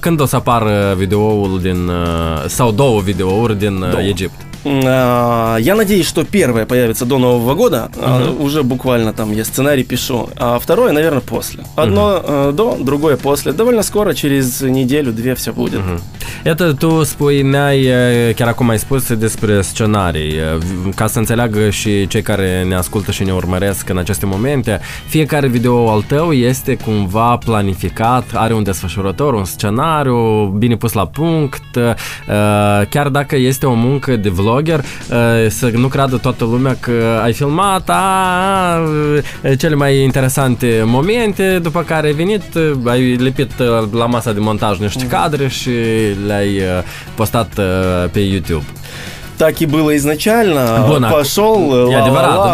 când 0.00 0.20
o 0.20 0.26
să 0.26 0.36
apară 0.36 0.94
videoul 0.98 1.60
din, 1.60 1.90
sau 2.46 2.72
două 2.72 3.00
videouri 3.00 3.58
din 3.58 3.78
două. 3.78 4.02
Egipt? 4.57 4.57
А, 4.65 5.57
я 5.57 5.75
надеюсь, 5.75 6.07
что 6.07 6.23
первое 6.23 6.65
появится 6.65 7.05
до 7.05 7.17
Нового 7.17 7.53
года. 7.53 7.89
Угу. 7.95 8.43
Уже 8.43 8.63
буквально 8.63 9.11
там 9.11 9.33
я 9.33 9.43
сценарий 9.43 9.83
пишу. 9.83 10.29
А 10.37 10.57
второе, 10.57 10.93
наверное, 10.93 11.21
после. 11.21 11.63
Одно 11.75 12.15
угу. 12.15 12.51
до, 12.51 12.77
другое 12.79 13.17
после. 13.17 13.51
Довольно 13.51 13.83
скоро, 13.83 14.13
через 14.13 14.61
неделю-две 14.61 15.35
все 15.35 15.51
будет. 15.51 15.79
Угу. 15.79 15.99
Iată, 16.45 16.73
tu 16.73 17.03
spui, 17.03 17.41
mi-ai, 17.41 17.87
chiar 18.33 18.47
acum 18.47 18.69
ai 18.69 18.79
spus 18.79 19.13
despre 19.13 19.61
scenarii. 19.61 20.33
Ca 20.95 21.07
să 21.07 21.19
înțeleagă 21.19 21.69
și 21.69 22.07
cei 22.07 22.21
care 22.21 22.65
ne 22.67 22.75
ascultă 22.75 23.11
și 23.11 23.23
ne 23.23 23.31
urmăresc 23.31 23.89
în 23.89 23.97
aceste 23.97 24.25
momente, 24.25 24.79
fiecare 25.07 25.47
video 25.47 25.89
al 25.89 26.01
tău 26.01 26.31
este 26.31 26.75
cumva 26.75 27.37
planificat, 27.45 28.25
are 28.33 28.53
un 28.53 28.63
desfășurător, 28.63 29.33
un 29.33 29.45
scenariu 29.45 30.45
bine 30.57 30.75
pus 30.75 30.93
la 30.93 31.07
punct, 31.07 31.63
chiar 32.89 33.07
dacă 33.07 33.35
este 33.35 33.65
o 33.65 33.73
muncă 33.73 34.15
de 34.15 34.29
vlog 34.29 34.46
vlogger, 34.48 34.84
să 35.48 35.70
nu 35.74 35.88
creadă 35.88 36.16
toată 36.16 36.44
lumea 36.44 36.76
că 36.80 37.20
ai 37.22 37.32
filmat 37.32 37.88
a, 37.88 38.82
cele 39.58 39.74
mai 39.74 40.02
interesante 40.02 40.82
momente, 40.84 41.58
după 41.58 41.82
care 41.82 42.06
ai 42.06 42.12
venit, 42.12 42.42
ai 42.84 43.14
lipit 43.14 43.52
la 43.92 44.06
masa 44.06 44.32
de 44.32 44.40
montaj 44.40 44.78
niște 44.78 45.06
cadre 45.06 45.48
și 45.48 45.70
le-ai 46.26 46.60
postat 47.14 47.60
pe 48.10 48.20
YouTube. 48.20 48.64
Так 49.38 49.60
и 49.62 49.66
было 49.66 49.96
изначально. 49.96 50.58
Acum- 50.58 51.10
Пошел. 51.10 51.90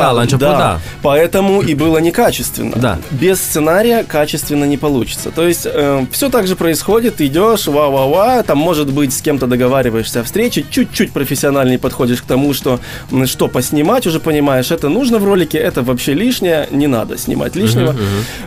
Da, 0.01 0.13
la 0.13 0.23
început, 0.23 0.39
da. 0.41 0.79
Поэтому 1.03 1.61
и 1.63 1.75
было 1.75 1.99
некачественно. 1.99 2.77
Да. 2.77 2.99
Без 3.11 3.39
сценария 3.41 4.05
качественно 4.05 4.65
не 4.65 4.77
получится. 4.77 5.31
То 5.31 5.47
есть 5.47 5.67
все 6.13 6.29
так 6.31 6.47
же 6.47 6.57
происходит, 6.57 7.21
идешь, 7.21 7.67
ва-ва-ва, 7.67 8.43
там, 8.43 8.59
может 8.59 8.91
быть, 8.93 9.13
с 9.13 9.21
кем-то 9.23 9.47
договариваешься 9.47 10.21
о 10.21 10.23
встрече, 10.23 10.65
чуть-чуть 10.71 11.13
профессиональнее 11.13 11.79
подходишь 11.79 12.21
к 12.23 12.27
тому, 12.27 12.53
что, 12.55 12.79
что 13.27 13.49
поснимать, 13.49 14.07
уже 14.07 14.21
понимаешь, 14.21 14.71
это 14.71 14.89
нужно 14.89 15.19
в 15.19 15.25
ролике, 15.25 15.59
это 15.59 15.83
вообще 15.83 16.15
лишнее, 16.15 16.67
не 16.71 16.87
надо 16.87 17.17
снимать 17.19 17.57
лишнего. 17.57 17.95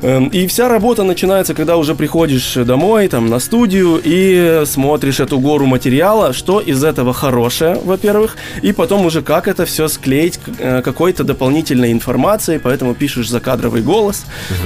Эм, 0.02 0.28
И 0.38 0.46
вся 0.48 0.68
работа 0.68 1.04
начинается, 1.04 1.54
когда 1.54 1.78
уже 1.78 1.96
приходишь 1.96 2.54
домой, 2.56 3.08
там, 3.08 3.30
на 3.30 3.40
студию 3.40 4.00
и 4.04 4.64
смотришь 4.66 5.20
эту 5.20 5.40
гору 5.40 5.66
материала, 5.66 6.34
что 6.34 6.60
из 6.60 6.84
этого 6.84 7.14
хорошее, 7.14 7.78
во-первых, 7.84 8.27
и 8.62 8.72
потом 8.72 9.06
уже 9.06 9.22
как 9.22 9.48
это 9.48 9.66
все 9.66 9.88
склеить 9.88 10.40
э, 10.60 10.82
какой-то 10.82 11.24
дополнительной 11.24 11.92
информацией, 11.92 12.60
поэтому 12.60 12.96
пишешь 12.96 13.30
закадровый 13.30 13.82
голос. 13.82 14.26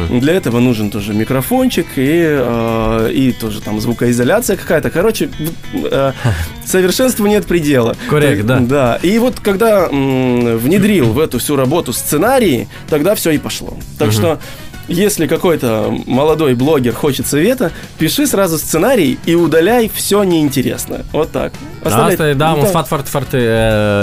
Для 0.09 0.33
этого 0.33 0.59
нужен 0.59 0.89
тоже 0.89 1.13
микрофончик 1.13 1.87
и, 1.95 2.23
э, 2.23 3.11
и 3.13 3.31
тоже 3.31 3.61
там 3.61 3.79
звукоизоляция 3.79 4.57
какая-то. 4.57 4.89
Короче, 4.89 5.29
э, 5.73 6.11
совершенству 6.65 7.25
нет 7.27 7.45
предела. 7.45 7.95
Коррект, 8.09 8.45
да. 8.45 8.59
Да. 8.59 8.99
И 9.01 9.17
вот 9.19 9.39
когда 9.39 9.87
м, 9.87 10.57
внедрил 10.57 11.11
в 11.11 11.19
эту 11.19 11.39
всю 11.39 11.55
работу 11.55 11.93
сценарий, 11.93 12.67
тогда 12.89 13.15
все 13.15 13.31
и 13.31 13.37
пошло. 13.37 13.77
Так 13.97 14.11
что 14.11 14.39
если 14.87 15.27
какой-то 15.27 15.93
молодой 16.05 16.53
блогер 16.53 16.93
хочет 16.93 17.27
совета, 17.27 17.71
пиши 17.97 18.25
сразу 18.27 18.57
сценарий 18.57 19.17
и 19.25 19.35
удаляй 19.35 19.91
все 19.93 20.23
неинтересное. 20.23 21.03
Вот 21.11 21.31
так. 21.31 21.51
Оставляй- 21.83 22.13
Asta 22.13 22.33
da, 22.33 22.51
un 22.53 22.61
Да. 22.61 22.67
sfat 22.67 22.87
foarte, 22.87 23.09
foarte 23.09 23.37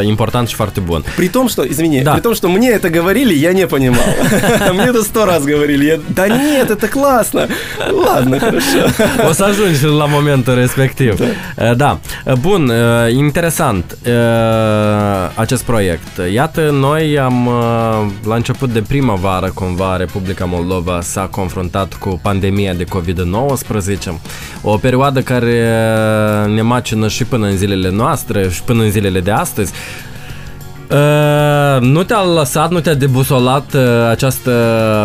important 0.02 0.48
și 0.48 0.54
foarte 0.54 0.80
bun. 0.80 1.04
При 1.16 1.28
том, 1.28 1.48
что, 1.48 1.62
извини, 1.70 2.02
Да. 2.02 2.12
при 2.12 2.20
том, 2.20 2.34
что 2.34 2.48
мне 2.48 2.70
это 2.70 2.88
говорили, 2.90 3.34
я 3.34 3.52
не 3.52 3.66
понимал. 3.66 4.04
Мне 4.72 4.84
это 4.92 5.02
сто 5.02 5.24
раз 5.24 5.44
говорили. 5.44 5.84
Я, 5.84 5.98
да 6.14 6.26
нет, 6.28 6.70
это 6.70 6.88
классно. 6.88 7.46
Ладно, 8.06 8.38
хорошо. 8.38 8.80
O 9.28 9.32
să 9.32 9.44
ajungi 9.44 9.84
la 9.98 10.06
momentul 10.06 10.54
respectiv. 10.54 11.14
Da. 11.56 11.74
da. 11.74 11.98
Bun, 12.40 12.72
interesant 13.10 13.96
acest 15.34 15.62
proiect. 15.62 16.08
Iată, 16.32 16.70
noi 16.72 17.18
am, 17.18 17.48
la 18.26 18.34
început 18.34 18.70
de 18.72 18.82
primăvară, 18.88 19.50
cumva, 19.54 19.96
Republica 19.96 20.44
Moldova 20.44 20.66
s-a 21.00 21.26
confruntat 21.26 21.94
cu 21.94 22.20
pandemia 22.22 22.74
de 22.74 22.84
COVID-19, 22.84 24.12
o 24.62 24.76
perioadă 24.76 25.20
care 25.20 25.68
uh, 26.46 26.54
ne 26.54 26.62
macină 26.62 27.08
și 27.08 27.24
până 27.24 27.46
în 27.46 27.56
zilele 27.56 27.90
noastre 27.90 28.48
și 28.48 28.62
până 28.62 28.82
în 28.82 28.90
zilele 28.90 29.20
de 29.20 29.30
astăzi. 29.30 29.72
Uh, 30.90 31.80
nu 31.80 32.02
te-a 32.02 32.22
lăsat, 32.22 32.70
nu 32.70 32.80
te-a 32.80 32.94
debusolat 32.94 33.74
uh, 33.74 33.80
această 34.10 34.50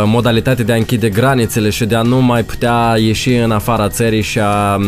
modalitate 0.05 0.63
de 0.63 0.71
a 0.71 0.75
închide 0.75 1.09
granițele 1.09 1.69
și 1.69 1.85
de 1.85 1.95
a 1.95 2.01
nu 2.01 2.21
mai 2.21 2.43
putea 2.43 2.95
ieși 2.97 3.33
în 3.33 3.51
afara 3.51 3.87
țării 3.87 4.21
și 4.21 4.39
a 4.39 4.75
um, 4.75 4.85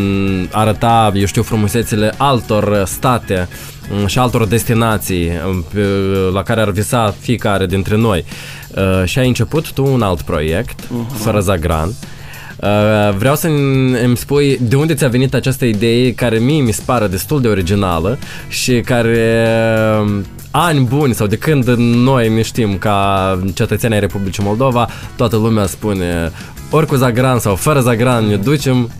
arăta, 0.50 1.12
eu 1.14 1.24
știu, 1.24 1.42
frumusețile 1.42 2.14
altor 2.16 2.82
state 2.86 3.48
um, 4.00 4.06
și 4.06 4.18
altor 4.18 4.46
destinații 4.46 5.30
um, 5.48 5.64
pe- 5.74 5.80
la 6.32 6.42
care 6.42 6.60
ar 6.60 6.70
visa 6.70 7.14
fiecare 7.20 7.66
dintre 7.66 7.96
noi. 7.96 8.24
Uh, 8.74 9.04
și 9.04 9.18
ai 9.18 9.26
început 9.26 9.72
tu 9.72 9.84
un 9.92 10.02
alt 10.02 10.20
proiect, 10.20 10.80
fără 11.12 11.40
Zagran. 11.40 11.88
Uh, 12.56 13.16
vreau 13.16 13.34
să 13.34 13.46
îmi 14.04 14.16
spui 14.16 14.58
de 14.60 14.76
unde 14.76 14.94
ți-a 14.94 15.08
venit 15.08 15.34
această 15.34 15.64
idee 15.64 16.12
care 16.14 16.38
mie 16.38 16.62
mi 16.62 16.72
se 16.72 16.82
pare 16.84 17.06
destul 17.06 17.40
de 17.40 17.48
originală 17.48 18.18
și 18.48 18.80
care 18.80 19.46
uh, 20.04 20.20
ani 20.58 20.80
buni 20.80 21.14
sau 21.14 21.26
de 21.26 21.36
când 21.36 21.64
noi 21.78 22.28
ne 22.28 22.42
știm 22.42 22.78
ca 22.78 23.38
cetățeni 23.54 23.94
ai 23.94 24.00
Republicii 24.00 24.42
Moldova, 24.42 24.88
toată 25.16 25.36
lumea 25.36 25.66
spune 25.66 26.32
ori 26.76 26.86
cu 26.86 26.94
Zagran 26.94 27.38
sau 27.38 27.54
fără 27.54 27.80
Zagran 27.80 28.24
ne 28.26 28.36
ducem, 28.36 28.90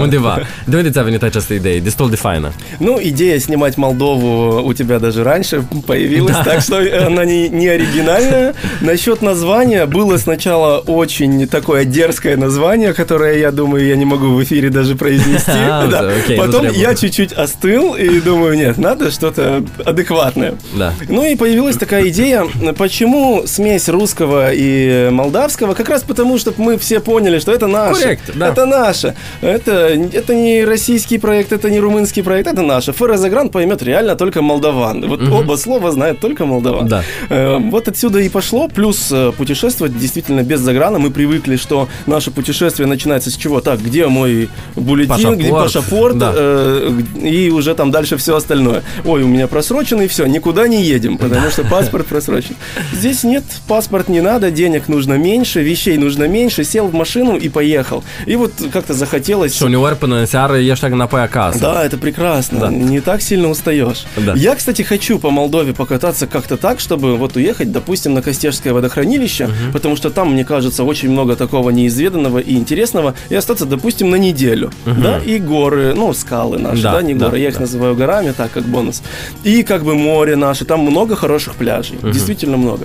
undeva. 0.00 0.38
De 0.64 0.76
unde 0.76 0.90
ți-a 0.90 1.02
venit 1.02 1.22
această 1.22 1.52
idee? 1.54 1.78
Destul 1.78 2.10
de 2.10 2.16
faină. 2.16 2.52
Ну, 2.78 2.98
идея 3.02 3.38
снимать 3.38 3.76
Молдову 3.76 4.62
у 4.66 4.72
тебя 4.72 4.98
даже 4.98 5.22
раньше 5.22 5.62
появилась, 5.86 6.36
так 6.44 6.60
что 6.60 6.76
она 7.06 7.24
не, 7.24 7.48
не 7.48 7.68
оригинальная. 7.68 8.52
Насчет 8.80 9.22
названия 9.22 9.86
было 9.86 10.16
сначала 10.18 10.78
очень 10.86 11.46
такое 11.46 11.84
дерзкое 11.84 12.36
название, 12.36 12.92
которое, 12.92 13.38
я 13.38 13.50
думаю, 13.50 13.86
я 13.86 13.96
не 13.96 14.04
могу 14.04 14.26
в 14.26 14.42
эфире 14.42 14.68
даже 14.70 14.94
произнести. 14.96 15.50
А, 15.70 15.86
Да. 15.86 16.00
окей, 16.24 16.36
Потом 16.36 16.66
я 16.72 16.94
чуть-чуть 16.94 17.32
остыл 17.32 17.94
и 17.94 18.20
думаю, 18.20 18.56
нет, 18.56 18.78
надо 18.78 19.10
что-то 19.10 19.62
адекватное. 19.84 20.54
Да. 20.78 20.92
Ну 21.08 21.22
и 21.24 21.36
появилась 21.36 21.76
такая 21.76 22.08
идея, 22.08 22.44
почему 22.76 23.42
смесь 23.46 23.88
русского 23.88 24.50
и 24.52 25.10
молдавского, 25.10 25.74
как 25.74 25.88
раз 25.88 26.02
потому, 26.02 26.38
чтобы 26.56 26.72
мы 26.72 26.78
все 26.78 27.00
поняли, 27.00 27.38
что 27.38 27.52
это 27.52 27.66
наше. 27.66 28.02
Коррект, 28.02 28.30
да. 28.34 28.48
Это 28.48 28.66
наше. 28.66 29.14
Это, 29.40 29.70
это 30.12 30.34
не 30.34 30.64
российский 30.64 31.18
проект, 31.18 31.52
это 31.52 31.70
не 31.70 31.80
румынский 31.80 32.22
проект, 32.22 32.48
это 32.48 32.62
наше. 32.62 32.92
Феррозагран 32.92 33.48
поймет 33.48 33.82
реально 33.82 34.16
только 34.16 34.42
молдаван. 34.42 35.06
Вот 35.06 35.20
оба 35.28 35.56
слова 35.56 35.90
знает 35.90 36.20
только 36.20 36.46
молдаван. 36.46 36.88
Да. 36.88 37.02
Э, 37.30 37.58
Вот 37.58 37.88
отсюда 37.88 38.20
и 38.20 38.28
пошло. 38.28 38.68
Плюс 38.68 39.08
э, 39.12 39.32
путешествовать 39.36 39.98
действительно 39.98 40.42
без 40.42 40.60
заграна. 40.60 40.98
Мы 40.98 41.10
привыкли, 41.10 41.56
что 41.56 41.88
наше 42.06 42.30
путешествие 42.30 42.86
начинается 42.86 43.30
с 43.30 43.36
чего? 43.36 43.60
Так, 43.60 43.80
где 43.80 44.06
мой 44.06 44.48
бюллетень, 44.76 45.34
где 45.34 45.50
паспорт, 45.50 46.18
да. 46.18 46.32
э, 46.34 47.00
и 47.22 47.50
уже 47.50 47.74
там 47.74 47.90
дальше 47.90 48.16
все 48.16 48.36
остальное. 48.36 48.82
Ой, 49.04 49.22
у 49.22 49.26
меня 49.26 49.46
просроченный, 49.46 50.08
все, 50.08 50.26
никуда 50.26 50.68
не 50.68 50.82
едем, 50.82 51.18
потому 51.18 51.50
что 51.50 51.64
паспорт 51.64 52.06
просрочен. 52.06 52.56
Здесь 52.92 53.24
нет, 53.24 53.44
паспорт 53.68 54.08
не 54.08 54.20
надо, 54.20 54.50
денег 54.50 54.88
нужно 54.88 55.14
меньше, 55.14 55.62
вещей 55.62 55.96
нужно 55.98 56.24
меньше, 56.28 56.35
сел 56.48 56.86
в 56.86 56.94
машину 56.94 57.36
и 57.36 57.48
поехал. 57.48 58.02
И 58.26 58.36
вот 58.36 58.52
как-то 58.72 58.92
захотелось... 58.92 59.54
Și 59.54 59.62
uneori 59.62 59.96
până 59.96 60.18
în 60.18 60.26
seară 60.26 60.56
ești 60.58 60.84
înapoi 60.84 61.20
acasă. 61.20 61.58
Да, 61.58 61.84
это 61.88 61.96
прекрасно. 61.96 62.58
Да. 62.58 62.68
Не 62.70 63.00
так 63.00 63.20
сильно 63.20 63.48
устаешь. 63.48 64.04
Да. 64.24 64.32
Я, 64.36 64.54
кстати, 64.54 64.82
хочу 64.82 65.18
по 65.18 65.30
Молдове 65.30 65.72
покататься 65.72 66.26
как-то 66.26 66.56
так, 66.56 66.78
чтобы 66.80 67.16
вот 67.16 67.36
уехать, 67.36 67.72
допустим, 67.72 68.14
на 68.14 68.22
Костежское 68.22 68.72
водохранилище, 68.72 69.48
потому 69.72 69.96
что 69.96 70.10
там, 70.10 70.32
мне 70.32 70.44
кажется, 70.44 70.84
очень 70.84 71.10
много 71.10 71.36
такого 71.36 71.70
неизведанного 71.70 72.38
и 72.38 72.54
интересного, 72.54 73.14
и 73.30 73.34
остаться, 73.34 73.64
допустим, 73.66 74.10
на 74.10 74.16
неделю. 74.16 74.70
Да, 74.84 75.18
и 75.18 75.38
горы, 75.38 75.94
ну, 75.94 76.12
скалы 76.12 76.58
наши, 76.58 76.82
Да, 76.82 76.92
да, 76.92 77.02
не 77.02 77.14
да, 77.14 77.26
горы, 77.26 77.38
я 77.38 77.48
их 77.48 77.54
да. 77.54 77.60
называю 77.60 77.94
горами, 77.94 78.32
так 78.36 78.50
как 78.52 78.64
бонус. 78.64 79.02
И 79.44 79.62
как 79.62 79.82
бы 79.82 79.94
море 79.94 80.36
наше, 80.36 80.64
там 80.64 80.80
много 80.80 81.16
хороших 81.16 81.54
пляжей, 81.54 81.98
действительно 82.02 82.56
много. 82.56 82.84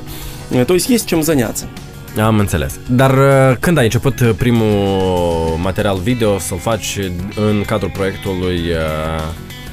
Э, 0.51 0.65
То 0.65 0.73
есть 0.73 0.89
есть 0.89 1.07
чем 1.07 1.23
заняться. 1.23 1.65
Am 2.24 2.38
înțeles. 2.38 2.78
Dar 2.90 3.10
uh, 3.10 3.56
când 3.60 3.78
ai 3.78 3.84
început 3.84 4.20
uh, 4.20 4.30
primul 4.36 4.66
material 5.62 5.96
video 6.02 6.38
să-l 6.38 6.58
faci 6.58 6.98
în 7.34 7.62
cadrul 7.66 7.90
proiectului 7.90 8.56
uh, 8.56 9.22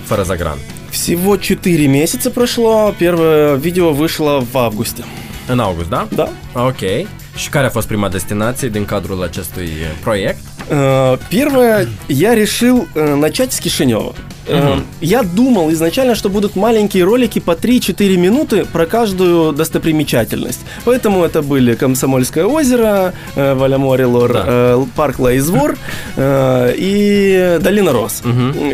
Fără 0.03 0.21
Zagran? 0.23 0.58
Всего 0.89 1.36
4 1.38 1.88
месяца 1.88 2.29
прошло, 2.29 2.93
первое 2.97 3.56
видео 3.58 3.91
вышло 3.93 4.39
в 4.51 4.58
августе. 4.58 5.03
În 5.47 5.60
august, 5.60 5.89
da? 5.89 6.08
Да, 6.15 6.29
Ok. 6.53 6.79
Și 7.36 7.49
care 7.49 7.65
a 7.65 7.69
fost 7.69 7.88
prima 7.88 8.10
destinație 8.10 8.67
din 8.69 8.86
cadrul 8.86 9.23
acestui 9.23 9.63
uh, 9.63 9.97
proiect? 10.01 10.39
Э, 10.69 11.17
Первое, 11.29 11.88
я 12.08 12.34
решил 12.34 12.88
э, 12.95 13.15
начать 13.15 13.51
с 13.51 13.60
Кишинева. 13.60 14.13
Э, 14.48 14.80
Я 15.00 15.22
думал 15.22 15.70
изначально, 15.72 16.14
что 16.14 16.28
будут 16.28 16.56
маленькие 16.56 17.04
ролики 17.04 17.38
по 17.38 17.52
3-4 17.52 18.16
минуты 18.16 18.64
про 18.64 18.87
каждую 18.87 19.52
достопримечательность. 19.52 20.61
Поэтому 20.84 21.24
это 21.24 21.42
были 21.42 21.74
Комсомольское 21.74 22.44
озеро, 22.44 23.12
э, 23.37 23.54
Валяморе 23.54 24.06
Лор, 24.06 24.32
Да. 24.32 24.44
э, 24.46 24.84
парк 24.96 25.18
Лаизвор 25.18 25.76
э, 26.16 26.74
и 26.76 27.58
Долина 27.61 27.92
Рос, 27.92 28.22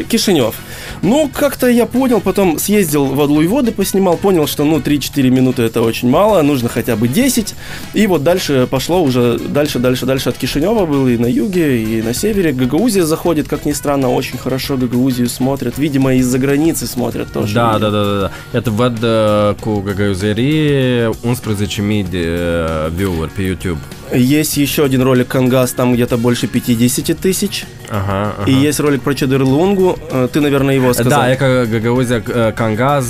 Кишинев. 0.09 0.55
Ну, 1.03 1.29
как-то 1.33 1.67
я 1.69 1.85
понял, 1.87 2.21
потом 2.21 2.59
съездил 2.59 3.05
в 3.07 3.21
Адлу 3.21 3.43
и 3.43 3.47
воды, 3.47 3.73
поснимал, 3.73 4.17
понял, 4.17 4.47
что 4.47 4.65
ну 4.65 4.79
3-4 4.79 5.29
минуты 5.31 5.63
это 5.63 5.83
очень 5.83 6.09
мало, 6.09 6.41
нужно 6.43 6.69
хотя 6.69 6.97
бы 6.97 7.09
10. 7.09 7.55
И 7.93 8.07
вот 8.07 8.23
дальше 8.23 8.67
пошло 8.71 9.03
уже 9.03 9.39
дальше, 9.39 9.79
дальше, 9.79 10.07
дальше 10.07 10.31
от 10.31 10.39
Кишинева 10.39 10.87
был 10.87 11.07
и 11.09 11.19
на 11.19 11.27
юге, 11.27 11.83
и 11.83 12.01
на 12.03 12.15
севере. 12.15 12.53
Гагаузия 12.53 13.05
заходит, 13.05 13.49
как 13.49 13.67
ни 13.67 13.73
странно, 13.73 14.09
очень 14.11 14.39
хорошо 14.39 14.77
Гагаузию 14.79 15.29
смотрят. 15.65 15.79
Видимо, 15.79 16.15
из-за 16.15 16.39
границы 16.39 16.87
смотрят 16.87 17.33
тоже. 17.33 17.55
Da, 17.55 17.79
da, 17.79 17.91
da. 17.91 18.31
Iată, 18.53 18.71
văd 18.71 19.03
uh, 19.03 19.55
cu 19.61 19.81
găgăuzerii 19.81 20.71
11.000 21.07 22.11
de 22.11 22.29
uh, 22.29 22.91
view-uri 22.95 23.31
pe 23.31 23.43
YouTube. 23.43 23.79
Есть 24.15 24.57
еще 24.57 24.85
один 24.85 25.03
ролик 25.03 25.29
Кангас, 25.29 25.73
там 25.73 25.93
где-то 25.95 26.17
больше 26.17 26.47
50 26.47 27.19
тысяч. 27.19 27.65
Ага, 27.91 28.35
ага. 28.39 28.51
И 28.51 28.55
есть 28.55 28.81
ролик 28.81 29.03
про 29.03 29.15
Чедерлунгу. 29.15 29.99
Э, 30.11 30.29
Ты, 30.33 30.41
наверное, 30.41 30.75
его 30.75 30.93
сказал. 30.93 31.21
Да, 31.21 31.29
я 31.29 31.37
Гагаузя 31.67 32.21
Кангаз 32.57 33.07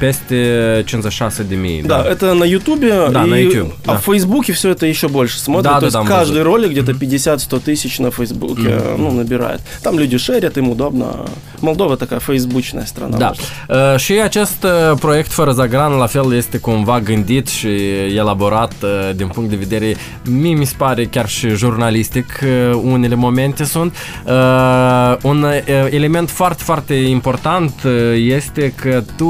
песте 0.00 0.84
56 0.86 1.48
деми. 1.48 1.82
Да, 1.82 2.04
это 2.04 2.34
на 2.34 2.44
Ютубе. 2.44 3.08
Да, 3.10 3.24
и- 3.24 3.30
на 3.30 3.34
YouTube, 3.36 3.74
А 3.86 3.92
да. 3.92 3.98
в 3.98 4.04
Фейсбуке 4.04 4.52
все 4.52 4.70
это 4.70 4.86
еще 4.86 5.08
больше 5.08 5.38
смотрят. 5.38 5.64
Да, 5.74 5.80
То 5.80 5.90
да, 5.90 5.98
есть 5.98 6.10
каждый 6.10 6.32
будет. 6.42 6.44
ролик 6.46 6.70
где-то 6.70 6.92
50-100 6.92 7.60
тысяч 7.60 7.98
на 7.98 8.10
Фейсбуке 8.10 8.80
ну, 8.98 9.10
набирает. 9.10 9.60
Там 9.82 9.98
люди 9.98 10.18
шерят, 10.18 10.56
им 10.56 10.68
удобно. 10.70 11.26
Молдова 11.60 11.96
такая 11.96 12.20
фейсбучная 12.20 12.86
страна. 12.86 13.18
Da. 13.18 13.28
можно 13.30 13.36
Uh, 13.68 13.98
și 13.98 14.12
acest 14.12 14.64
uh, 14.64 14.98
proiect 15.00 15.30
fără 15.30 15.50
zagran 15.52 15.92
la 15.92 16.06
fel 16.06 16.34
este 16.34 16.58
cumva 16.58 17.00
gândit 17.00 17.46
și 17.48 17.68
elaborat 18.16 18.72
uh, 18.82 19.10
din 19.16 19.28
punct 19.28 19.50
de 19.50 19.56
vedere, 19.56 19.96
mie 20.40 20.54
mi 20.54 20.64
se 20.64 20.74
pare 20.76 21.04
chiar 21.04 21.28
și 21.28 21.48
jurnalistic 21.48 22.40
uh, 22.42 22.80
unele 22.82 23.14
momente 23.14 23.64
sunt. 23.64 23.96
Uh, 24.24 25.16
un 25.22 25.42
uh, 25.42 25.86
element 25.90 26.30
foarte, 26.30 26.62
foarte 26.62 26.94
important 26.94 27.72
uh, 27.84 27.92
este 28.14 28.72
că 28.76 29.02
tu 29.16 29.28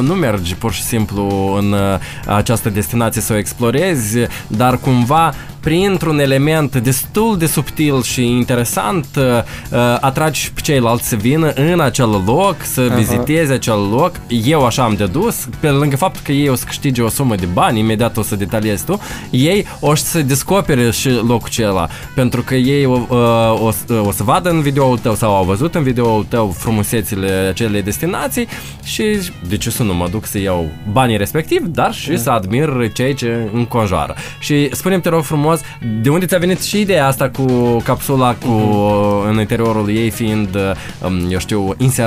nu 0.00 0.14
mergi 0.14 0.54
pur 0.54 0.72
și 0.72 0.82
simplu 0.82 1.54
în 1.58 1.72
uh, 1.72 1.78
această 2.26 2.70
destinație 2.70 3.20
să 3.20 3.32
o 3.32 3.36
explorezi, 3.36 4.18
dar 4.46 4.78
cumva 4.78 5.34
printr-un 5.60 6.18
element 6.18 6.76
destul 6.76 7.38
de 7.38 7.46
subtil 7.46 8.02
și 8.02 8.24
interesant 8.26 9.06
uh, 9.16 9.22
uh, 9.24 9.78
atragi 10.00 10.40
și 10.40 10.52
pe 10.52 10.60
ceilalți 10.60 11.08
să 11.08 11.16
vină 11.16 11.52
în 11.54 11.80
acel 11.80 12.22
loc, 12.26 12.56
să 12.62 12.80
Aha. 12.88 12.94
viziteze 12.96 13.52
acel 13.52 13.88
loc. 13.90 14.12
Eu 14.44 14.64
așa 14.66 14.82
am 14.82 14.94
dedus, 14.94 15.48
pe 15.60 15.68
lângă 15.68 15.96
faptul 15.96 16.20
că 16.24 16.32
ei 16.32 16.48
o 16.48 16.54
să 16.54 16.64
câștige 16.66 17.02
o 17.02 17.08
sumă 17.08 17.34
de 17.34 17.46
bani, 17.52 17.78
imediat 17.78 18.16
o 18.16 18.22
să 18.22 18.36
detaliezi 18.36 18.84
tu, 18.84 19.00
ei 19.30 19.66
o 19.80 19.94
să 19.94 20.22
descopere 20.22 20.90
și 20.90 21.10
locul 21.10 21.46
acela, 21.48 21.88
pentru 22.14 22.42
că 22.42 22.54
ei 22.54 22.84
uh, 22.84 22.98
o, 23.62 23.70
să- 23.70 24.02
o 24.06 24.12
să 24.12 24.22
vadă 24.22 24.50
în 24.50 24.60
videoul 24.60 24.98
tău 24.98 25.14
sau 25.14 25.34
au 25.36 25.44
văzut 25.44 25.74
în 25.74 25.82
videoul 25.82 26.24
tău 26.28 26.54
frumusețile 26.58 27.30
acelei 27.50 27.82
destinații 27.82 28.46
și 28.84 29.04
de 29.48 29.56
ce 29.56 29.70
să 29.70 29.82
nu 29.82 29.94
mă 29.94 30.08
duc 30.10 30.26
să 30.26 30.38
iau 30.38 30.68
banii 30.92 31.16
respectiv, 31.16 31.62
dar 31.66 31.94
și 31.94 32.18
să 32.18 32.30
admir 32.30 32.90
ceea 32.92 33.14
ce 33.14 33.48
înconjoară. 33.52 34.14
Și 34.38 34.68
spune-mi, 34.74 35.00
te 35.02 35.08
rog 35.08 35.22
frumos, 35.22 35.47
de 36.02 36.08
unde 36.08 36.26
ți-a 36.26 36.38
venit 36.38 36.62
și 36.62 36.80
ideea 36.80 37.06
asta 37.06 37.28
cu 37.28 37.76
capsula 37.84 38.34
cu 38.34 38.50
în 39.28 39.38
interiorul 39.40 39.88
ei 39.90 40.10
fiind, 40.10 40.48
um, 41.06 41.30
eu 41.30 41.38
știu, 41.38 41.74
uh, 41.78 41.98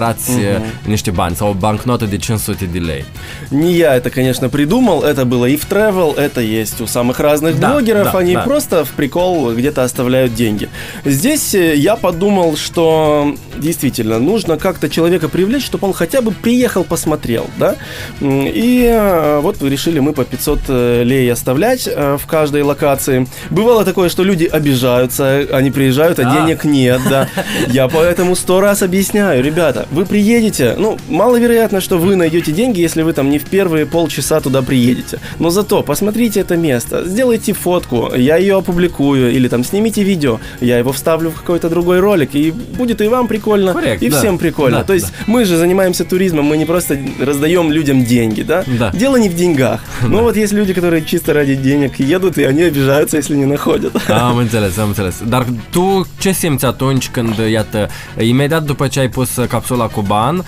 niște 0.86 1.12
bani 1.12 1.36
sau 1.36 1.50
o 1.50 1.54
bancnotă 1.54 2.06
de 2.06 2.18
500 2.18 2.66
de 2.66 2.80
lei? 2.80 3.06
Не 3.50 3.72
я 3.78 3.96
это, 3.96 4.10
конечно, 4.10 4.50
придумал, 4.50 5.04
это 5.04 5.26
было 5.26 5.46
и 5.46 5.58
в 5.58 5.68
travel, 5.70 6.18
это 6.18 6.42
есть 6.42 6.82
у 6.82 6.86
самых 6.86 7.20
разных 7.20 7.60
Да, 7.60 7.72
блогеров, 7.72 8.12
да, 8.12 8.20
они 8.20 8.34
да. 8.34 8.44
просто 8.44 8.86
в 8.86 8.90
прикол 8.90 9.54
где-то 9.54 9.84
оставляют 9.84 10.34
деньги. 10.34 10.70
Здесь 11.06 11.54
э, 11.54 11.76
я 11.76 11.96
подумал, 11.96 12.56
что 12.56 13.36
действительно 13.58 14.20
нужно 14.20 14.58
как-то 14.58 14.90
человека 14.90 15.28
привлечь, 15.30 15.66
чтобы 15.66 15.88
он 15.88 15.94
хотя 15.94 16.22
бы 16.22 16.32
приехал, 16.32 16.84
посмотрел, 16.84 17.48
да, 17.58 17.76
и 18.22 18.86
э, 18.90 19.40
вот 19.42 19.62
решили 19.62 20.00
мы 20.00 20.14
по 20.14 20.24
500 20.24 20.60
э, 20.68 21.04
лей 21.04 21.32
оставлять 21.32 21.88
в 21.88 22.26
каждой 22.28 22.62
локации. 22.62 23.28
Бывало 23.50 23.86
такое, 23.86 24.10
что 24.10 24.24
люди 24.24 24.46
обижаются, 24.46 25.46
они 25.52 25.72
приезжают, 25.72 26.20
а 26.20 26.24
А. 26.30 26.34
денег 26.34 26.64
нет, 26.64 27.02
да. 27.10 27.28
Я 27.68 27.88
поэтому 27.88 28.36
сто 28.36 28.62
раз 28.62 28.82
объясняю, 28.82 29.44
ребята, 29.44 29.88
вы 29.92 30.06
приедете, 30.06 30.76
ну, 30.78 30.98
маловероятно, 31.10 31.82
что 31.82 31.98
вы 31.98 32.16
найдете 32.16 32.52
деньги, 32.52 32.80
если 32.82 33.02
вы 33.02 33.14
там 33.14 33.30
не 33.30 33.40
в 33.40 33.46
первые 33.46 33.86
полчаса 33.86 34.40
туда 34.42 34.62
приедете. 34.62 35.20
Но 35.40 35.50
зато 35.50 35.84
посмотрите 35.84 36.40
это 36.40 36.58
место, 36.58 37.04
сделайте 37.06 37.54
фотку, 37.54 38.12
я 38.16 38.38
ее 38.38 38.58
опубликую, 38.58 39.32
или 39.32 39.48
там 39.48 39.64
снимите 39.64 40.04
видео, 40.04 40.40
я 40.60 40.78
его 40.78 40.92
вставлю 40.92 41.30
в 41.32 41.36
какой-то 41.36 41.70
другой 41.70 42.00
ролик, 42.00 42.36
и 42.36 42.52
будет 42.52 43.02
и 43.02 43.08
вам 43.08 43.28
прикольно, 43.28 43.74
Коррект, 43.74 44.04
и 44.04 44.10
да. 44.10 44.18
всем 44.20 44.38
прикольно. 44.38 44.80
Да, 44.80 44.84
То 44.84 44.94
есть 44.94 45.12
мы 45.28 45.46
же 45.46 45.58
занимаемся 45.58 46.06
туризмом, 46.06 46.46
мы 46.46 46.58
не 46.58 46.66
просто 46.66 46.98
раздаем 47.20 47.72
людям 47.72 48.04
деньги, 48.06 48.42
да? 48.42 48.64
Да. 48.80 48.92
Дело 48.94 49.16
не 49.18 49.30
в 49.30 49.36
деньгах. 49.36 49.82
Ну 50.12 50.22
вот 50.24 50.36
есть 50.36 50.52
люди, 50.54 50.74
которые 50.74 51.06
чисто 51.06 51.34
ради 51.34 51.56
денег 51.56 52.00
едут, 52.00 52.38
и 52.38 52.44
они 52.44 52.64
обижаются, 52.64 53.21
если 53.22 53.36
не 53.36 53.46
находят. 53.46 53.92
Am 54.30 54.38
înțeles, 54.38 54.78
am 54.78 54.88
înțeles. 54.88 55.16
Dar 55.28 55.46
tu 55.70 56.08
ce 56.20 56.32
simți 56.32 56.66
atunci 56.66 57.10
când, 57.10 57.34
iată, 57.52 57.88
imediat 58.20 58.64
după 58.64 58.88
ce 58.88 59.00
ai 59.00 59.10
pus 59.10 59.30
capsula 59.50 59.86
cu 59.88 60.02
ban 60.02 60.38
uh, 60.38 60.44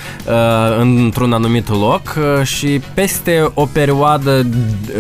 într-un 0.80 1.34
anumit 1.34 1.70
loc 1.70 2.02
uh, 2.18 2.46
și 2.46 2.82
peste 2.94 3.52
o 3.54 3.66
perioadă 3.66 4.46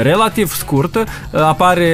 relativ 0.02 0.56
scurtă 0.56 1.04
uh, 1.32 1.40
apare, 1.40 1.88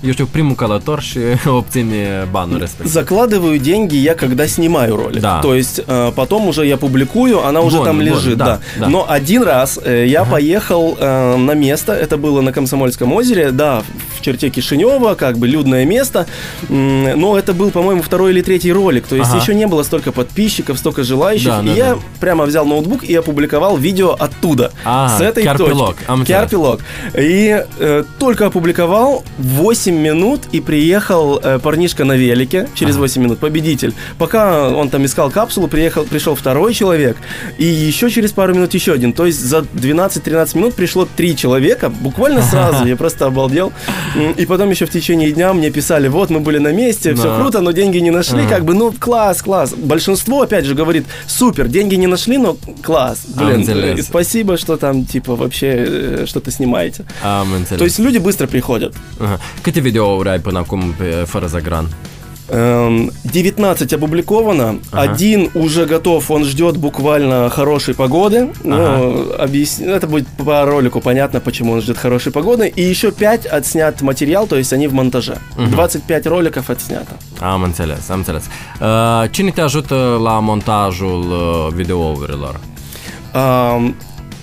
eu 0.00 0.12
știu, 0.12 0.28
primul 0.30 0.54
călător 0.54 1.00
și 1.00 1.18
obține 1.46 2.28
banul 2.30 2.58
respectiv. 2.58 2.92
Закладываю 2.92 3.58
деньги 3.58 3.96
я, 4.10 4.14
когда 4.14 4.46
снимаю 4.48 4.96
ролик. 4.96 5.20
Да. 5.20 5.40
То 5.42 5.54
есть 5.54 5.80
э, 5.86 6.12
потом 6.14 6.48
уже 6.48 6.62
я 6.66 6.76
публикую, 6.76 7.36
она 7.48 7.60
уже 7.60 7.76
Вон, 7.76 7.86
там 7.86 8.00
лежит. 8.00 8.36
да, 8.36 8.44
да. 8.44 8.60
да. 8.80 8.88
Но 8.88 9.06
один 9.08 9.42
раз 9.42 9.78
э, 9.84 10.06
я 10.06 10.24
поехал 10.24 10.96
э, 10.98 11.36
на 11.36 11.54
место, 11.54 11.92
это 11.92 12.16
было 12.16 12.40
на 12.40 12.52
Комсомольском 12.52 13.12
озере, 13.12 13.50
да, 13.50 13.82
в 14.16 14.20
черте 14.22 14.50
Кишинева, 14.50 15.14
как 15.20 15.38
бы 15.38 15.46
людное 15.46 15.84
место. 15.84 16.26
Но 16.68 17.38
это 17.38 17.52
был, 17.52 17.70
по-моему, 17.70 18.02
второй 18.02 18.32
или 18.32 18.42
третий 18.42 18.72
ролик. 18.72 19.06
То 19.06 19.16
есть 19.16 19.30
Ага. 19.30 19.40
еще 19.40 19.54
не 19.54 19.66
было 19.66 19.82
столько 19.82 20.12
подписчиков, 20.12 20.78
столько 20.78 21.04
желающих. 21.04 21.48
Да, 21.48 21.60
и 21.62 21.66
да, 21.66 21.72
я 21.72 21.94
да. 21.94 22.00
прямо 22.20 22.46
взял 22.46 22.64
ноутбук 22.66 23.04
и 23.04 23.14
опубликовал 23.14 23.76
видео 23.76 24.16
оттуда. 24.18 24.72
А, 24.84 25.16
с 25.18 25.20
этой 25.20 25.42
Керпилок, 25.44 25.96
точки. 26.06 26.26
Керпилок. 26.26 26.80
И 27.14 27.64
э, 27.78 28.04
только 28.18 28.46
опубликовал 28.46 29.22
8 29.38 29.94
минут 29.94 30.40
и 30.52 30.60
приехал 30.60 31.38
э, 31.38 31.58
парнишка 31.58 32.04
на 32.04 32.16
велике 32.16 32.68
через 32.74 32.96
8 32.96 33.22
минут, 33.22 33.38
победитель. 33.38 33.92
Пока 34.18 34.70
он 34.70 34.88
там 34.88 35.04
искал 35.04 35.30
капсулу, 35.30 35.68
приехал, 35.68 36.04
пришел 36.04 36.34
второй 36.34 36.72
человек, 36.72 37.16
и 37.58 37.64
еще 37.64 38.08
через 38.10 38.32
пару 38.32 38.54
минут 38.54 38.72
еще 38.72 38.92
один. 38.92 39.12
То 39.12 39.26
есть 39.26 39.44
за 39.44 39.58
12-13 39.58 40.56
минут 40.56 40.74
пришло 40.74 41.06
три 41.16 41.36
человека, 41.36 41.90
буквально 41.90 42.42
сразу, 42.42 42.86
я 42.86 42.96
просто 42.96 43.26
обалдел. 43.26 43.72
И 44.38 44.46
потом 44.46 44.70
еще 44.70 44.86
в 44.86 44.90
течение 44.90 45.09
дня 45.14 45.52
мне 45.52 45.70
писали, 45.70 46.08
вот 46.08 46.30
мы 46.30 46.40
были 46.40 46.58
на 46.58 46.72
месте, 46.72 47.14
все 47.14 47.36
круто, 47.36 47.60
но 47.60 47.72
деньги 47.72 47.98
не 47.98 48.10
нашли, 48.10 48.46
как 48.46 48.64
бы, 48.64 48.74
ну 48.74 48.92
класс, 48.92 49.42
класс. 49.42 49.74
Большинство, 49.74 50.42
опять 50.42 50.64
же, 50.64 50.74
говорит, 50.74 51.04
супер, 51.26 51.68
деньги 51.68 51.94
не 51.96 52.06
нашли, 52.06 52.38
но 52.38 52.56
класс. 52.82 53.18
Блин, 53.36 54.02
спасибо, 54.02 54.56
что 54.56 54.76
там, 54.76 55.04
типа, 55.04 55.36
вообще 55.36 55.66
э, 55.66 56.26
что-то 56.26 56.50
снимаете. 56.50 57.04
То 57.22 57.84
есть 57.84 57.98
люди 57.98 58.18
bыстро 58.18 58.46
приходят. 58.46 58.94
Câte 59.62 59.80
videouri 59.80 60.28
ai 60.28 60.40
până 60.40 60.58
acum 60.58 60.94
pe 60.98 61.04
Fără 61.26 61.46
Zagran? 61.46 61.88
Эм, 62.52 63.10
19 63.24 63.92
опубликовано, 63.92 64.78
Ага. 64.92 65.12
один 65.12 65.50
уже 65.54 65.86
готов, 65.86 66.30
он 66.30 66.44
ждет 66.44 66.76
буквально 66.76 67.48
хорошей 67.48 67.94
погоды. 67.94 68.48
Ну, 68.64 68.76
объяс- 69.38 69.80
это 69.80 70.06
будет 70.06 70.26
по 70.36 70.64
ролику 70.64 71.00
понятно, 71.00 71.40
почему 71.40 71.72
он 71.72 71.80
ждет 71.80 71.96
хорошей 71.98 72.32
погоды. 72.32 72.72
И 72.76 72.82
еще 72.82 73.10
5 73.12 73.46
отснят 73.46 74.02
материал, 74.02 74.46
то 74.46 74.56
есть 74.56 74.72
они 74.72 74.88
в 74.88 74.92
монтаже. 74.94 75.36
25 75.56 76.26
роликов 76.26 76.70
отснято. 76.70 77.12
Am 77.40 77.62
înțeles, 77.62 78.10
am 78.10 78.16
înțeles. 78.18 78.42
Uh, 78.80 79.30
cine 79.30 79.50
te 79.50 79.60
ajută 79.60 80.18
la 80.22 80.38
montajul 80.40 81.20
uh, 81.30 81.72
videourilor? 81.74 82.60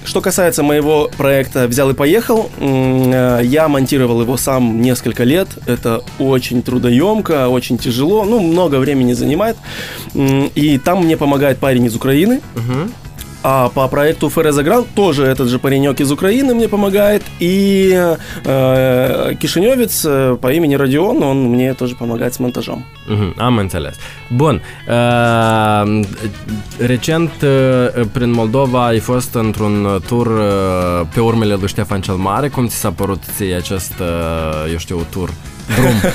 Что 0.07 0.21
касается 0.21 0.63
моего 0.63 1.11
проекта 1.17 1.67
«Взял 1.67 1.89
и 1.89 1.93
поехал», 1.93 2.49
э, 2.59 3.41
я 3.43 3.67
монтировал 3.67 4.21
его 4.21 4.37
сам 4.37 4.81
несколько 4.81 5.25
лет. 5.25 5.49
Это 5.65 6.01
очень 6.17 6.63
трудоемко, 6.63 7.49
очень 7.49 7.77
тяжело, 7.77 8.23
ну, 8.23 8.39
много 8.39 8.77
времени 8.79 9.11
занимает. 9.11 9.57
И 10.15 10.79
там 10.83 11.03
мне 11.03 11.17
помогает 11.17 11.57
парень 11.57 11.85
из 11.87 11.95
Украины. 11.95 12.39
А 13.49 13.69
по 13.69 13.87
проекту 13.87 14.29
Фереза 14.29 14.61
Гранд 14.61 14.87
тоже 14.93 15.23
этот 15.23 15.47
же 15.47 15.57
паренек 15.57 16.01
из 16.01 16.11
Украины 16.11 16.53
мне 16.53 16.67
помогает. 16.67 17.23
И 17.39 17.93
э, 18.43 19.35
кишиневец 19.39 20.03
э, 20.05 20.35
по 20.41 20.51
имени 20.51 20.75
Родион, 20.75 21.23
он 21.23 21.37
мне 21.45 21.73
тоже 21.73 21.95
помогает 21.95 22.33
с 22.33 22.39
монтажом. 22.39 22.83
Mhm, 23.07 23.33
am 23.37 23.57
înțeles. 23.57 23.95
Bun. 24.29 24.59
Uh, 24.87 26.05
recent, 26.79 27.31
uh, 27.41 28.05
prin 28.11 28.31
Moldova, 28.31 28.85
ai 28.85 28.99
fost 28.99 29.33
într-un 29.35 30.01
tur 30.07 30.27
uh, 30.27 31.07
pe 31.13 31.19
urmele 31.19 31.53
lui 31.53 31.67
Ștefan 31.67 32.01
cel 32.01 32.15
Mare. 32.15 32.47
Cum 32.49 32.67
ți 32.67 32.75
s-a 32.75 32.91
părut 32.91 33.23
ție 33.35 33.55
acest, 33.55 33.93
uh, 33.99 34.71
eu 34.71 34.77
știu, 34.77 35.05
tur? 35.09 35.29
Drum. 35.75 36.11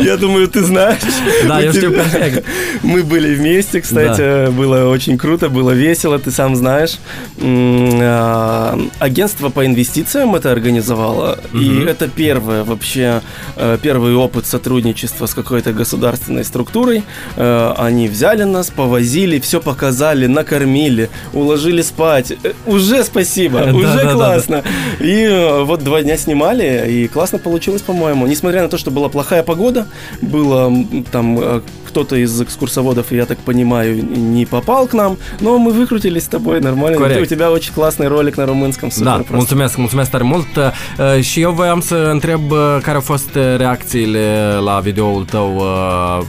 Я 0.00 0.16
думаю, 0.16 0.48
ты 0.48 0.62
знаешь. 0.62 1.00
Да, 1.46 1.60
я 1.60 1.72
știu 1.72 1.92
perfect. 1.92 2.44
Мы 2.82 3.02
были 3.02 3.34
вместе, 3.34 3.80
кстати, 3.80 4.50
было 4.50 4.88
очень 4.88 5.18
круто, 5.18 5.48
было 5.48 5.70
весело, 5.70 6.18
ты 6.18 6.30
сам 6.30 6.56
знаешь. 6.56 6.98
А, 7.40 8.78
агентство 8.98 9.48
по 9.48 9.66
инвестициям 9.66 10.34
это 10.34 10.52
организовало, 10.52 11.38
и 11.52 11.84
это 11.84 12.08
первое 12.08 12.64
вообще, 12.64 13.22
э, 13.56 13.78
первый 13.82 14.14
опыт 14.14 14.46
сотрудничества 14.46 15.26
с 15.26 15.34
какой-то 15.34 15.72
государственной 15.72 16.44
структурой. 16.44 17.02
Э, 17.36 17.74
они 17.76 18.08
взяли 18.08 18.44
нас, 18.44 18.70
повозили, 18.70 19.38
все 19.38 19.60
показали, 19.60 20.26
накормили, 20.26 21.10
уложили 21.32 21.82
спать. 21.82 22.32
Э, 22.42 22.52
уже 22.66 23.04
спасибо, 23.04 23.58
уже 23.72 24.10
классно. 24.12 24.62
И 25.00 25.62
вот 25.64 25.84
два 25.84 26.02
дня 26.02 26.16
снимали, 26.16 26.90
и 26.90 27.08
классно 27.08 27.38
получилось, 27.38 27.82
по-моему. 27.82 28.26
Несмотря 28.26 28.62
на 28.62 28.68
то, 28.68 28.78
что 28.78 28.90
была 28.90 29.08
плохая 29.08 29.42
погода, 29.42 29.77
было 30.20 30.72
там 31.10 31.62
кто-то 31.98 32.16
из 32.16 32.40
экскурсоводов, 32.40 33.10
я 33.10 33.26
так 33.26 33.38
понимаю, 33.38 34.04
не 34.04 34.46
попал 34.46 34.86
к 34.86 34.94
нам, 34.94 35.16
но 35.40 35.58
мы 35.58 35.72
выкрутились 35.72 36.24
с 36.24 36.28
тобой 36.28 36.60
нормально. 36.60 36.96
Corect. 36.96 37.22
У 37.22 37.26
тебя 37.26 37.50
очень 37.50 37.72
классный 37.72 38.06
rolic 38.06 38.36
на 38.36 38.46
românscăm, 38.46 38.90
super 38.90 39.04
Da, 39.04 39.24
mulțumesc, 39.30 39.76
mulțumesc 39.76 40.10
tare 40.10 40.24
mult 40.24 40.46
Uh, 40.58 41.22
și 41.22 41.40
eu 41.40 41.52
voiam 41.52 41.80
să 41.80 41.94
întreb 42.12 42.40
care 42.82 42.94
au 42.94 43.00
fost 43.00 43.28
reacțiile 43.56 44.58
la 44.64 44.80
videoul 44.80 45.24
tău 45.24 45.56
uh, 45.56 46.24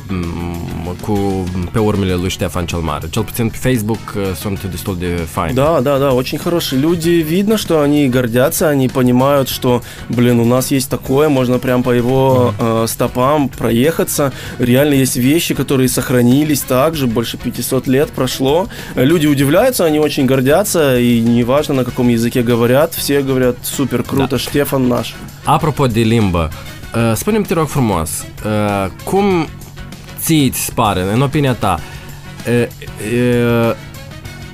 cu 1.02 1.44
pe 1.72 1.80
urmele 1.80 2.14
lui 2.14 2.30
Ștefan 2.30 2.66
cel 2.66 2.80
Mare. 2.80 3.08
Cel 3.10 3.24
puțin 3.24 3.48
pe 3.48 3.58
Facebook 3.58 4.14
uh, 4.16 4.22
sunt 4.36 4.64
destul 4.64 4.98
de 4.98 5.06
faine. 5.06 5.54
Да, 5.54 5.80
да, 5.82 5.98
да, 5.98 6.12
очень 6.12 6.38
хорошие 6.38 6.82
люди. 6.82 7.10
Видно, 7.10 7.58
что 7.58 7.82
они 7.82 8.10
гордятся, 8.10 8.68
они 8.70 8.88
понимают, 8.88 9.48
что, 9.50 9.82
блин, 10.08 10.40
у 10.40 10.46
нас 10.46 10.72
есть 10.72 10.90
такое, 10.90 11.30
можно 11.30 11.58
прям 11.58 11.82
по 11.84 11.92
его 11.92 12.54
э, 12.60 12.86
стопам 12.88 13.50
проехаться. 13.50 14.32
Реально 14.60 14.94
есть 14.94 15.16
вещи, 15.16 15.54
которые 15.60 15.89
сохранились 15.89 16.62
также, 16.62 17.06
больше 17.06 17.38
500 17.38 17.88
лет 17.88 18.10
прошло. 18.12 18.69
Э, 18.95 19.04
Люди 19.04 19.28
удивляются, 19.28 19.84
они 19.84 20.00
очень 20.00 20.26
гордятся, 20.26 20.98
и 20.98 21.19
неважно, 21.19 21.74
на 21.74 21.84
каком 21.84 22.08
языке 22.08 22.41
говорят, 22.43 22.93
все 22.93 23.22
говорят, 23.22 23.56
супер, 23.63 24.04
круто, 24.04 24.38
Штефан 24.38 24.88
наш. 24.88 25.15
Apropo 25.45 25.88
de 25.88 26.04
limbă, 26.04 26.50
uh, 26.95 27.15
spune-mi, 27.15 27.45
te 27.45 27.54
rog 27.54 27.67
frumos, 27.67 28.10
uh, 28.45 28.91
cum 29.04 29.48
ție 30.19 30.50
ți 30.50 30.60
se 30.60 30.72
pare, 30.76 31.02
în 31.13 31.22
opinia 31.22 31.54
ta, 31.54 31.80
uh, 32.48 32.67
uh, 33.13 33.76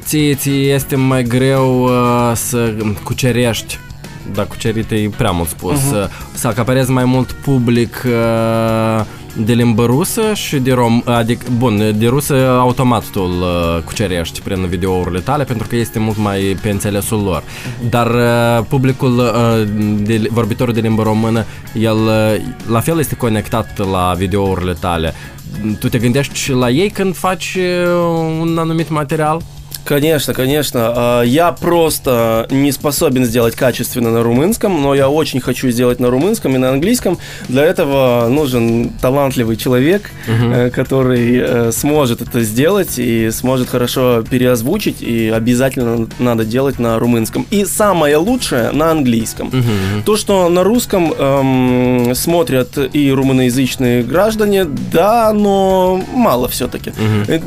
ție 0.05 0.35
ți 0.35 0.49
este 0.49 0.95
mai 0.95 1.23
greu 1.23 1.83
uh, 1.83 2.31
să 2.35 2.73
cucerești 3.03 3.79
da, 4.33 4.43
cucerit 4.43 4.91
e 4.91 5.09
prea 5.17 5.31
mult 5.31 5.49
spus, 5.49 5.91
uh, 5.91 6.07
să 6.33 6.47
acaparezi 6.47 6.91
mai 6.91 7.05
mult 7.05 7.31
public 7.31 8.03
uh, 8.05 9.05
de 9.37 9.53
limbă 9.53 9.85
rusă 9.85 10.33
și 10.33 10.57
de 10.57 10.73
rom, 10.73 11.01
adică, 11.05 11.45
bun, 11.57 11.95
de 11.97 12.07
rusă 12.07 12.49
automat 12.59 13.09
tu 13.09 13.21
îl 13.21 13.41
uh, 13.41 13.83
cucerești 13.83 14.41
prin 14.41 14.65
videourile 14.65 15.19
tale 15.19 15.43
pentru 15.43 15.67
că 15.67 15.75
este 15.75 15.99
mult 15.99 16.17
mai 16.17 16.57
pe 16.61 16.69
înțelesul 16.69 17.23
lor. 17.23 17.43
Dar 17.89 18.07
uh, 18.07 18.65
publicul 18.67 19.17
uh, 19.17 19.67
de, 20.01 20.27
vorbitor 20.31 20.71
de 20.71 20.79
limbă 20.79 21.03
română, 21.03 21.45
el 21.73 21.95
uh, 21.95 22.35
la 22.69 22.79
fel 22.79 22.99
este 22.99 23.15
conectat 23.15 23.77
la 23.91 24.13
videourile 24.17 24.73
tale. 24.73 25.13
Tu 25.79 25.89
te 25.89 25.97
gândești 25.97 26.37
și 26.37 26.51
la 26.51 26.69
ei 26.69 26.89
când 26.89 27.15
faci 27.15 27.57
uh, 27.57 28.41
un 28.41 28.57
anumit 28.57 28.89
material? 28.89 29.41
Конечно, 29.85 30.33
конечно. 30.33 30.93
А, 30.95 31.21
Я 31.21 31.51
просто 31.51 32.47
не 32.49 32.71
способен 32.71 33.25
сделать 33.25 33.55
качественно 33.55 34.11
на 34.11 34.23
румынском, 34.23 34.81
но 34.81 34.95
я 34.95 35.09
очень 35.09 35.39
хочу 35.39 35.69
сделать 35.69 35.99
на 35.99 36.09
румынском 36.09 36.55
и 36.55 36.57
на 36.57 36.69
английском. 36.69 37.17
Для 37.47 37.63
этого 37.63 38.27
нужен 38.29 38.89
талантливый 39.01 39.55
человек, 39.57 40.09
э, 40.27 40.69
который 40.71 41.37
э, 41.37 41.71
сможет 41.71 42.21
это 42.21 42.41
сделать 42.41 42.97
и 42.97 43.29
сможет 43.31 43.69
хорошо 43.69 44.23
переозвучить, 44.29 45.01
и 45.01 45.29
обязательно 45.29 46.07
надо 46.19 46.45
делать 46.45 46.79
на 46.79 46.97
румынском. 46.99 47.45
И 47.51 47.63
самое 47.65 48.17
лучшее 48.17 48.71
на 48.71 48.91
английском. 48.91 49.51
То, 50.05 50.17
что 50.17 50.49
на 50.49 50.63
русском 50.63 51.13
эм, 51.13 52.15
смотрят 52.15 52.77
и 52.91 53.11
румыноязычные 53.11 54.03
граждане, 54.03 54.65
да, 54.65 55.31
но 55.33 56.01
мало 56.13 56.47
все-таки. 56.47 56.91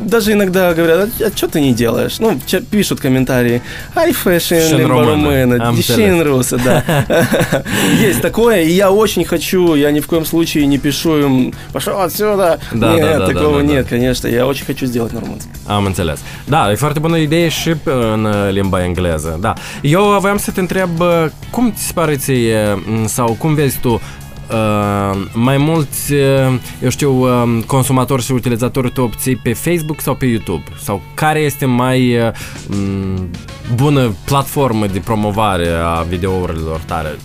Даже 0.04 0.32
иногда 0.32 0.72
говорят, 0.72 1.08
а, 1.20 1.36
что 1.36 1.48
ты 1.48 1.60
не 1.60 1.72
делаешь? 1.74 2.18
Ну, 2.20 2.27
ча- 2.46 2.60
пишут 2.60 3.00
комментарии, 3.00 3.60
ai, 3.94 4.12
faci 4.12 5.60
numai 5.60 5.74
deci 5.76 6.07
în 6.07 6.22
rusă, 6.22 6.58
да. 6.64 6.84
Есть 8.00 8.20
такое, 8.20 8.62
и 8.62 8.72
я 8.72 8.90
очень 8.90 9.24
хочу, 9.24 9.74
я 9.74 9.90
ни 9.90 10.00
в 10.00 10.06
коем 10.06 10.24
случае 10.24 10.66
не 10.66 10.78
пишу 10.78 11.18
им, 11.18 11.52
пошел 11.72 12.00
отсюда. 12.00 12.58
Да, 12.72 12.94
Нет, 12.94 13.02
да, 13.02 13.18
да, 13.18 13.26
такого 13.26 13.60
да, 13.60 13.66
да, 13.66 13.72
нет, 13.72 13.84
да. 13.84 13.90
конечно, 13.90 14.28
я 14.28 14.46
очень 14.46 14.66
хочу 14.66 14.86
сделать 14.86 15.12
на 15.12 15.20
румынском. 15.20 15.50
Am 15.66 15.84
înțeles. 15.86 16.20
Da, 16.44 16.70
e 16.70 16.74
foarte 16.74 16.98
bună 16.98 17.16
idee 17.16 17.48
și 17.48 17.74
în 17.84 18.28
limba 18.50 18.84
engleză. 18.84 19.38
Da. 19.40 19.54
Eu 19.82 20.18
voiam 20.20 20.38
să 20.38 20.50
te 20.50 20.60
întreb 20.60 20.90
cum 21.50 21.72
ți 21.76 21.86
se 21.86 21.92
pare 21.92 22.16
ție 22.16 22.74
m, 22.74 23.06
sau 23.06 23.36
cum 23.38 23.54
vezi 23.54 23.78
tu 23.78 23.88
uh, 23.92 24.00
mai 25.32 25.56
mulți, 25.56 26.12
uh, 26.12 26.20
eu 26.82 26.88
știu, 26.88 27.12
uh, 27.20 27.62
consumatori 27.66 28.22
și 28.22 28.32
utilizatori 28.32 28.92
tu 28.92 29.00
obții 29.00 29.36
pe 29.36 29.52
Facebook 29.52 30.00
sau 30.00 30.14
pe 30.14 30.26
YouTube? 30.26 30.62
Sau 30.82 31.02
care 31.14 31.38
este 31.38 31.64
mai 31.64 32.16
uh, 32.16 32.30
bună 33.74 34.14
platformă 34.24 34.86
de 34.86 34.98
promovare 34.98 35.68
a 35.84 36.00
videourilor 36.08 36.80
tale? 36.86 37.16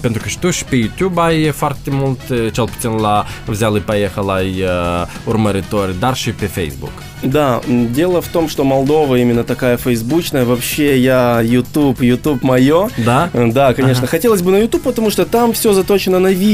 Pentru 0.00 0.22
că 0.22 0.28
și 0.28 0.38
tu 0.38 0.50
și 0.50 0.64
pe 0.64 0.76
YouTube 0.76 1.20
ai 1.20 1.50
foarte 1.50 1.90
mult, 1.92 2.20
uh, 2.30 2.46
cel 2.52 2.64
puțin 2.64 2.90
la 2.90 3.24
Взяли 3.46 3.80
Поехал, 3.80 4.30
ai 4.30 4.62
uh, 4.62 4.68
urmăritori, 5.24 5.98
dar 5.98 6.14
și 6.14 6.30
pe 6.30 6.46
Facebook. 6.46 6.92
Да, 7.22 7.60
дело 7.92 8.20
в 8.20 8.28
том, 8.28 8.48
что 8.48 8.62
Молдова 8.64 9.16
именно 9.16 9.42
такая 9.44 9.76
фейсбучная. 9.78 10.44
Вообще 10.44 10.98
я 10.98 11.40
YouTube, 11.42 11.98
YouTube 12.00 12.40
мое. 12.42 12.90
Да? 13.04 13.30
Э, 13.32 13.50
Да, 13.52 13.72
конечно. 13.74 14.06
Хотелось 14.06 14.42
бы 14.42 14.50
на 14.52 14.56
YouTube, 14.56 14.82
потому 14.82 15.10
что 15.10 15.24
там 15.24 15.52
все 15.52 15.72
заточено 15.72 16.18
на 16.18 16.28
видео. 16.28 16.45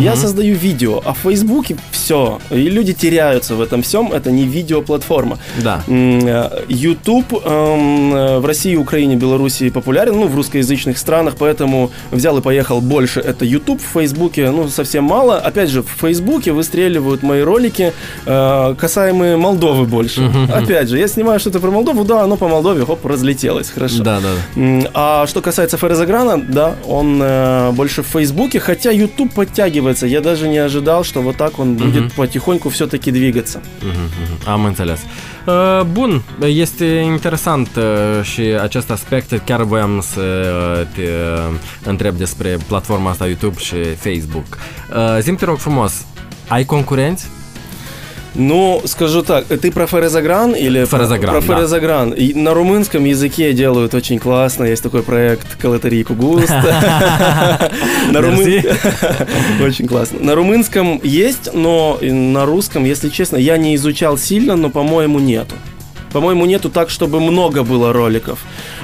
Я 0.00 0.16
создаю 0.16 0.54
видео, 0.54 1.00
а 1.04 1.12
в 1.12 1.18
Фейсбуке 1.18 1.76
все. 1.90 2.38
И 2.50 2.70
люди 2.70 2.92
теряются 2.92 3.54
в 3.54 3.60
этом 3.60 3.82
всем. 3.82 4.12
Это 4.12 4.30
не 4.30 4.44
видеоплатформа. 4.44 5.38
Да. 5.62 5.82
Э, 5.86 6.64
YouTube 6.68 7.32
эм, 7.44 8.14
э, 8.14 8.38
в 8.38 8.46
России, 8.46 8.76
Украине, 8.76 9.16
Белоруссии 9.16 9.70
популярен, 9.70 10.14
ну, 10.14 10.26
в 10.26 10.34
русскоязычных 10.34 10.98
странах, 10.98 11.34
поэтому 11.38 11.90
взял 12.10 12.38
и 12.38 12.40
поехал 12.40 12.80
больше. 12.80 13.20
Это 13.20 13.44
YouTube, 13.44 13.80
в 13.80 13.92
Фейсбуке, 13.92 14.50
ну, 14.50 14.68
совсем 14.68 15.04
мало. 15.04 15.38
Опять 15.38 15.70
же, 15.70 15.82
в 15.82 15.88
Фейсбуке 16.00 16.52
выстреливают 16.52 17.22
мои 17.22 17.42
ролики, 17.42 17.92
э, 18.26 18.74
касаемые 18.78 19.36
Молдовы 19.36 19.84
больше. 19.84 20.30
Опять 20.52 20.88
же, 20.88 20.98
я 20.98 21.08
снимаю 21.08 21.40
что-то 21.40 21.60
про 21.60 21.70
Молдову, 21.70 22.04
да, 22.04 22.22
оно 22.22 22.36
по 22.36 22.48
Молдове, 22.48 22.84
хоп, 22.84 23.04
разлетелось, 23.06 23.70
хорошо. 23.70 24.02
Да, 24.02 24.20
да. 24.20 24.90
А 24.94 25.26
что 25.26 25.40
касается 25.40 25.76
Ферезаграна, 25.76 26.42
да, 26.42 26.74
он 26.86 27.20
э, 27.22 27.72
больше 27.72 28.02
в 28.02 28.06
Фейсбуке, 28.06 28.60
хотя 28.60 28.90
YouTube 28.90 29.37
подтягивается. 29.37 30.05
Я 30.05 30.21
даже 30.21 30.47
не 30.47 30.57
ожидал, 30.57 31.03
что 31.03 31.21
вот 31.21 31.35
так 31.37 31.59
он 31.59 31.75
будет 31.75 32.13
потихоньку 32.13 32.69
все-таки 32.69 33.11
двигаться. 33.11 33.61
Mhm, 33.81 34.47
Am 34.55 34.65
înțeles. 34.65 34.99
Uh, 35.45 35.85
Bun, 35.93 36.21
este 36.47 36.85
interesant 36.85 37.69
uh, 37.77 38.23
și 38.23 38.41
acest 38.41 38.91
aspect. 38.91 39.41
Chiar 39.45 39.63
voiam 39.63 40.01
să 40.01 40.21
uh, 40.21 40.87
te 40.95 41.01
uh, 41.01 41.53
întreb 41.85 42.15
despre 42.15 42.57
platforma 42.67 43.09
asta 43.09 43.25
YouTube 43.25 43.57
și 43.59 43.75
Facebook. 43.95 44.57
Uh, 44.95 45.17
Zim 45.21 45.35
te 45.35 45.45
rog 45.45 45.57
frumos, 45.57 46.05
ai 46.47 46.65
concurenți? 46.65 47.27
Ну, 48.38 48.80
скажу 48.84 49.22
так, 49.22 49.46
ты 49.46 49.72
про 49.72 49.86
Ферезагран 49.88 50.52
или 50.52 50.84
Ферезагран, 50.84 51.32
про 51.34 51.40
да. 51.40 51.56
Ферезагран? 51.56 52.12
И 52.12 52.34
на 52.34 52.54
румынском 52.54 53.04
языке 53.04 53.52
делают 53.52 53.94
очень 53.94 54.20
классно. 54.20 54.62
Есть 54.64 54.82
такой 54.84 55.02
проект 55.02 55.56
Калатарий 55.60 56.04
Кугуст. 56.04 56.48
На 58.10 58.18
румын- 58.20 58.64
Очень 59.66 59.88
классно. 59.88 60.20
На 60.20 60.34
румынском 60.36 61.00
есть, 61.02 61.52
но 61.52 61.98
на 62.00 62.46
русском, 62.46 62.84
если 62.84 63.08
честно, 63.08 63.36
я 63.36 63.56
не 63.56 63.74
изучал 63.74 64.16
сильно, 64.16 64.54
но, 64.56 64.70
по-моему, 64.70 65.18
нету. 65.18 65.56
По-моему, 66.12 66.46
нету 66.46 66.70
так, 66.70 66.88
чтобы 66.90 67.20
много 67.20 67.64
было 67.64 67.92
роликов. 67.92 68.38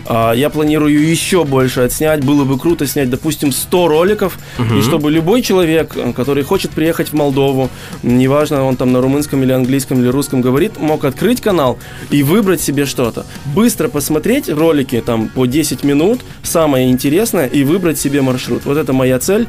А, 0.07 0.33
Я 0.33 0.51
планирую 0.51 1.11
еще 1.13 1.45
больше 1.45 1.81
отснять. 1.81 2.25
Было 2.25 2.45
бы 2.45 2.59
круто 2.59 2.87
снять, 2.87 3.11
допустим, 3.11 3.53
100 3.53 3.89
роликов. 3.89 4.39
И 4.79 4.83
чтобы 4.83 5.11
любой 5.11 5.43
человек, 5.43 5.97
э, 5.97 6.13
который 6.13 6.43
хочет 6.45 6.71
приехать 6.71 7.09
в 7.09 7.15
Молдову, 7.15 7.71
неважно, 8.03 8.65
он 8.65 8.77
там 8.77 8.93
на 8.93 9.01
румынском 9.01 9.43
или 9.43 9.53
английском 9.53 10.01
или 10.01 10.09
русском 10.09 10.41
говорит, 10.43 10.79
мог 10.79 11.05
открыть 11.05 11.41
канал 11.41 11.79
и 12.11 12.23
выбрать 12.23 12.61
себе 12.61 12.87
что-то. 12.87 13.25
Быстро 13.55 13.89
посмотреть 13.89 14.49
ролики 14.49 15.03
там 15.05 15.29
по 15.29 15.47
10 15.47 15.85
минут, 15.85 16.21
самое 16.43 16.91
интересное, 16.91 17.47
и 17.47 17.65
выбрать 17.65 17.99
себе 17.99 18.21
маршрут. 18.23 18.65
Вот 18.65 18.77
это 18.77 18.93
моя 18.93 19.19
цель. 19.19 19.47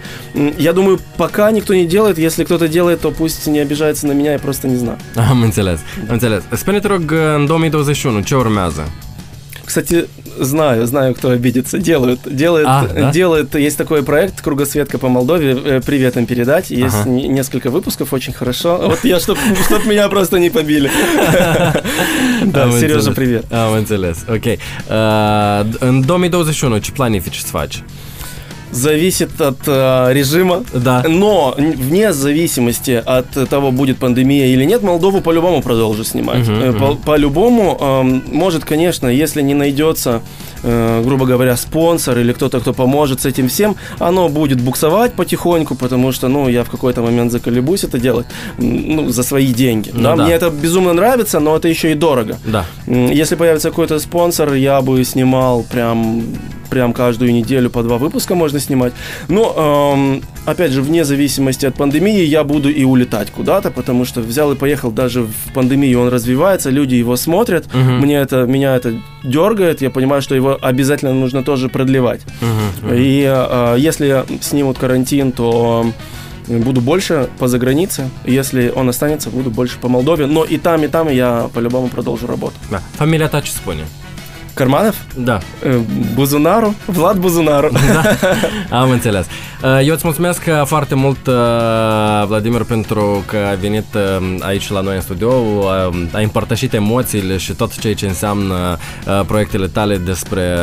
Я 0.57 0.73
думаю, 0.73 0.99
пока 1.17 1.51
никто 1.51 1.73
не 1.73 1.85
делает. 1.85 2.17
Если 2.17 2.43
кто-то 2.43 2.67
делает, 2.67 3.01
то 3.01 3.11
пусть 3.11 3.47
не 3.47 3.59
обижается 3.59 4.07
на 4.07 4.13
меня, 4.13 4.31
я 4.33 4.39
просто 4.39 4.67
не 4.67 4.77
знаю. 4.77 4.97
Am 5.15 5.41
înțeles, 5.41 5.79
am 6.07 6.13
înțeles. 6.13 6.43
Spune 6.53 6.79
te 6.79 6.87
rog, 6.87 7.11
în 7.35 7.45
2021, 7.45 8.21
ce 8.21 8.35
urmează? 8.35 8.91
Кстати, 9.75 10.05
знаю, 10.39 10.85
знаю, 10.87 11.13
кто 11.13 11.31
обидится. 11.31 11.77
Делают, 11.77 12.19
делают, 12.25 12.65
А, 12.69 12.87
да? 12.95 13.11
делают. 13.11 13.55
Есть 13.55 13.77
такой 13.77 14.03
проект 14.03 14.39
«Кругосветка 14.41 14.97
по 14.97 15.09
Молдове». 15.09 15.51
Э, 15.65 15.81
Привет 15.85 16.15
им 16.15 16.25
передать. 16.25 16.69
Есть 16.71 16.95
Ага. 17.01 17.09
не- 17.09 17.27
несколько 17.27 17.69
выпусков, 17.69 18.13
очень 18.13 18.31
хорошо. 18.31 18.77
Вот 18.87 19.03
я, 19.03 19.19
чтоб, 19.19 19.37
чтоб 19.65 19.85
меня 19.85 20.07
просто 20.07 20.39
не 20.39 20.49
побили. 20.49 20.89
Да, 22.45 22.65
Am 22.67 22.79
Сережа, 22.79 23.11
привет. 23.11 23.43
Am 23.51 23.73
înțeles, 23.77 24.17
ok. 24.29 24.45
În 25.79 26.01
2021 26.01 26.77
ce 26.77 26.91
planifici 26.91 27.37
să 27.39 27.47
faci? 27.47 27.83
Зависит 28.75 29.41
от 29.41 29.57
э, 29.67 30.13
режима. 30.13 30.63
Да. 30.73 31.03
Но 31.07 31.55
вне 31.57 32.11
зависимости 32.13 33.01
от 33.05 33.49
того, 33.49 33.71
будет 33.71 33.97
пандемия 33.97 34.47
или 34.47 34.65
нет, 34.65 34.83
Молдову 34.83 35.21
по-любому 35.21 35.61
продолжу 35.61 36.03
снимать. 36.03 36.47
Э, 36.47 36.71
мгм. 36.71 36.79
по- 36.79 36.95
По-любому, 36.95 37.77
эм, 37.79 38.23
может, 38.31 38.65
конечно, 38.65 39.07
если 39.07 39.41
не 39.41 39.53
найдется, 39.53 40.21
э, 40.63 41.01
грубо 41.05 41.25
говоря, 41.25 41.55
спонсор 41.57 42.19
или 42.19 42.33
кто-то, 42.33 42.59
кто 42.59 42.73
поможет 42.73 43.21
с 43.21 43.25
этим 43.25 43.47
всем, 43.47 43.75
оно 43.99 44.27
будет 44.29 44.59
буксовать 44.61 45.13
потихоньку, 45.13 45.75
потому 45.75 46.11
что, 46.11 46.27
ну, 46.27 46.49
я 46.49 46.63
в 46.63 46.69
какой-то 46.69 47.01
момент 47.01 47.31
заколебусь 47.31 47.83
это 47.85 47.97
делать, 47.97 48.25
ну, 48.57 49.09
за 49.09 49.23
свои 49.23 49.53
деньги. 49.53 49.91
Ну 49.93 50.03
да? 50.03 50.15
да. 50.15 50.23
Мне 50.25 50.33
это 50.33 50.49
безумно 50.49 50.93
нравится, 50.93 51.39
но 51.39 51.55
это 51.55 51.67
еще 51.69 51.91
и 51.91 51.95
дорого. 51.95 52.37
Да. 52.45 52.65
Если 52.87 53.35
появится 53.37 53.69
какой-то 53.69 53.99
спонсор, 53.99 54.53
я 54.53 54.81
бы 54.81 55.03
снимал 55.05 55.63
прям, 55.71 56.23
прям 56.75 56.91
каждую 56.91 57.31
неделю 57.31 57.69
по 57.69 57.83
два 57.83 57.97
выпуска 57.97 58.35
можно 58.35 58.59
снимать. 58.59 58.91
Но, 59.29 59.93
эм, 59.95 60.21
опять 60.45 60.71
же, 60.71 60.81
вне 60.81 61.05
зависимости 61.05 61.65
от 61.65 61.75
пандемии, 61.75 62.21
я 62.25 62.43
буду 62.43 62.69
и 62.69 62.83
улетать 62.83 63.31
куда-то, 63.31 63.71
потому 63.71 64.03
что 64.03 64.19
взял 64.19 64.51
и 64.51 64.55
поехал 64.55 64.91
даже 64.91 65.21
в 65.21 65.53
пандемию, 65.53 66.01
он 66.01 66.09
развивается, 66.09 66.69
люди 66.69 66.95
его 66.95 67.15
смотрят, 67.15 67.73
Мгм. 67.73 67.99
мне 68.01 68.15
это, 68.15 68.43
меня 68.45 68.75
это 68.75 68.93
дергает, 69.23 69.81
я 69.81 69.89
понимаю, 69.89 70.21
что 70.21 70.35
его 70.35 70.57
обязательно 70.61 71.13
нужно 71.13 71.43
тоже 71.43 71.69
продлевать. 71.69 72.21
Мгм. 72.41 72.93
И 72.93 73.23
э, 73.25 73.75
если 73.79 74.25
снимут 74.41 74.77
карантин, 74.77 75.31
то 75.31 75.85
буду 76.47 76.81
больше 76.81 77.29
по 77.39 77.47
загранице. 77.47 78.09
Если 78.25 78.69
он 78.75 78.89
останется, 78.89 79.29
буду 79.29 79.49
больше 79.49 79.77
по 79.79 79.87
Молдове. 79.87 80.25
Но 80.27 80.43
и 80.43 80.57
там, 80.57 80.83
и 80.83 80.87
там 80.87 81.09
я 81.09 81.49
по-любому 81.53 81.87
продолжу 81.87 82.27
работу. 82.27 82.55
Da. 82.69 82.81
Familia 82.99 83.29
ta 83.29 83.41
Cărmanov? 84.55 85.05
Da. 85.15 85.37
Buzunaru? 86.13 86.75
Vlad 86.85 87.17
Buzunaru. 87.17 87.69
Da, 88.69 88.79
am 88.81 88.89
înțeles. 88.89 89.25
Eu 89.83 89.93
îți 89.93 90.01
mulțumesc 90.03 90.43
uh, 90.47 90.61
foarte 90.65 90.95
mult, 90.95 91.27
uh, 91.27 91.33
Vladimir, 92.27 92.63
pentru 92.63 93.23
că 93.25 93.37
ai 93.49 93.55
venit 93.55 93.85
uh, 93.93 94.35
aici 94.39 94.69
la 94.69 94.81
noi 94.81 94.95
în 94.95 95.01
studio, 95.01 95.31
ai 96.11 96.23
împărtășit 96.23 96.73
emoțiile 96.73 97.37
și 97.37 97.53
tot 97.53 97.77
ceea 97.77 97.93
ce 97.93 98.05
înseamnă 98.05 98.77
proiectele 99.27 99.67
tale 99.67 99.97
despre 99.97 100.57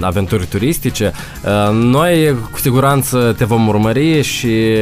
aventuri 0.00 0.46
turistice. 0.46 1.12
Noi, 1.72 2.34
cu 2.50 2.58
siguranță, 2.58 3.34
te 3.38 3.44
vom 3.44 3.68
urmări 3.68 4.22
și 4.22 4.74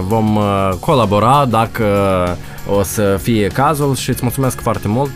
vom 0.00 0.38
colabora 0.80 1.46
dacă 1.48 1.84
o 2.78 2.82
să 2.82 3.18
fie 3.22 3.46
cazul 3.46 3.94
și 3.94 4.10
îți 4.10 4.20
mulțumesc 4.22 4.60
foarte 4.60 4.88
mult. 4.88 5.12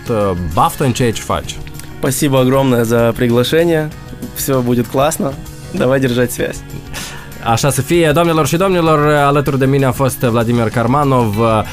Baftă 0.54 0.84
în 0.84 0.92
ceea 0.92 1.12
ce 1.12 1.22
faci! 1.22 1.56
Спасибо 1.99 2.41
огромное 2.41 2.83
за 2.85 3.13
приглашение. 3.15 3.89
Все 4.35 4.61
будет 4.61 4.87
классно. 4.87 5.33
Давай 5.73 5.99
держать 5.99 6.31
связь. 6.31 6.57
Așa 7.43 7.69
să 7.69 7.81
fie, 7.81 8.11
doamnelor 8.13 8.47
și 8.47 8.57
domnilor, 8.57 9.13
alături 9.13 9.59
de 9.59 9.65
mine 9.65 9.85
a 9.85 9.91
fost 9.91 10.19
Vladimir 10.19 10.69
Karmanov, 10.69 11.37
uh, 11.39 11.63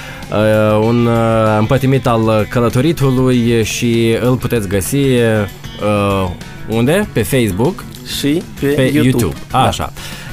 un 0.81 1.07
uh, 1.07 1.57
împătimit 1.59 2.07
al 2.07 2.47
călătoritului 2.51 3.65
și 3.65 4.17
îl 4.21 4.37
puteți 4.37 4.69
găsi 4.69 4.97
uh, 4.97 6.31
unde? 6.69 7.09
Pe 7.13 7.23
Facebook, 7.23 7.85
Și 8.19 8.43
pe, 8.61 8.67
pe 8.67 8.83
YouTube. 8.83 9.03
YouTube. 9.03 9.37
Da. 9.51 9.71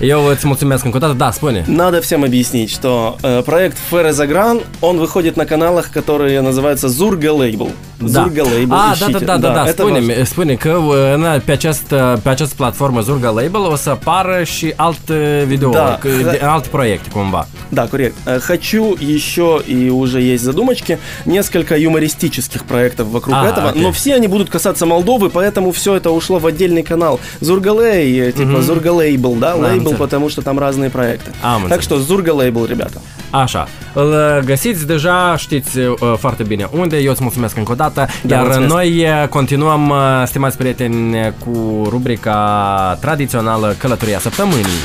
Eu 0.00 0.26
îți 0.26 0.46
mulțumesc 0.46 0.84
încă 0.84 0.96
o 0.96 1.00
dată. 1.00 1.12
Da, 1.12 1.30
spune. 1.30 1.64
Надо 1.66 2.00
всем 2.00 2.22
объяснить, 2.24 2.70
что 2.70 3.16
э, 3.22 3.42
проект 3.42 3.76
Ферезагран, 3.90 4.60
он 4.80 4.96
выходит 4.98 5.36
на 5.36 5.44
каналах, 5.44 5.90
которые 5.90 6.40
называются 6.40 6.88
Зурга 6.88 7.32
Лейбл. 7.32 7.70
Da. 8.00 8.06
Zurga 8.06 8.42
Label, 8.44 8.70
A, 8.72 8.94
da, 8.94 8.94
ищите. 8.94 9.24
da, 9.24 9.36
da, 9.36 9.48
da, 9.48 9.54
da. 9.54 9.68
это 9.70 9.82
Spune, 9.82 10.24
spune 10.24 10.54
că 10.54 10.78
în, 11.14 11.40
pe, 11.44 11.52
acest, 11.52 11.82
pe 12.22 12.28
această 12.28 12.54
platformă 12.56 13.00
Zurga 13.00 13.28
Label 13.30 13.60
o 13.72 13.76
să 13.76 13.90
apară 13.90 14.42
și 14.44 14.72
alt 14.76 15.06
video, 15.46 15.70
Da. 15.70 15.98
c- 15.98 16.22
de- 16.30 16.40
alt 16.44 16.66
proiect 16.66 17.12
cumva. 17.12 17.46
Да, 17.70 17.86
коррект. 17.90 18.14
Э, 18.26 18.38
Хочу 18.50 18.96
еще, 19.16 19.48
и 19.74 19.90
уже 19.90 20.20
есть 20.32 20.42
задумочки, 20.42 20.98
несколько 21.24 21.74
юмористических 21.76 22.62
проектов 22.64 23.06
вокруг 23.10 23.34
А, 23.36 23.46
этого, 23.48 23.68
окей. 23.68 23.82
но 23.82 23.90
все 23.90 24.14
они 24.14 24.26
будут 24.28 24.48
касаться 24.48 24.86
Молдовы, 24.86 25.28
поэтому 25.28 25.70
все 25.72 25.90
это 25.98 26.10
ушло 26.10 26.38
в 26.38 26.46
отдельный 26.46 26.82
канал. 26.84 27.18
Зургалей, 27.40 28.28
э, 28.28 28.32
типа 28.32 28.62
Зурга 28.62 28.92
Лейбл, 28.92 29.34
да, 29.34 29.52
Да, 29.56 29.66
лейбл, 29.68 29.87
înțeleg. 29.87 29.97
потому 29.97 30.27
что 30.29 30.41
там 30.41 30.57
разные 30.59 30.89
проекты. 30.89 31.29
Am 31.53 31.61
Так 31.67 31.79
înțeles. 31.79 31.83
что 31.83 31.97
Зурга 32.07 32.33
Лейбл, 32.33 32.65
ребята. 32.65 32.99
Așa, 33.29 33.67
îl 33.93 34.09
uh, 34.11 34.43
găsiți 34.45 34.85
deja, 34.87 35.35
știți 35.37 35.77
uh, 35.77 35.95
foarte 36.17 36.43
bine 36.43 36.67
unde, 36.71 36.97
eu 36.97 37.11
îți 37.11 37.21
mulțumesc 37.23 37.57
încă 37.57 37.71
o 37.71 37.75
dată, 37.75 38.05
Da, 38.23 38.35
iar 38.35 38.43
mulțumesc. 38.45 38.73
noi 38.73 39.05
uh, 39.21 39.27
continuăm, 39.27 39.89
uh, 39.89 39.97
stimați 40.25 40.57
prieteni, 40.57 41.33
cu 41.45 41.85
rubrica 41.89 42.97
tradițională 43.01 43.75
Călătoria 43.77 44.19
Săptămânii. 44.19 44.81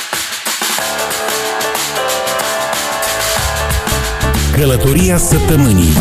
Călătoria 4.53 5.17
săptămânii 5.17 5.93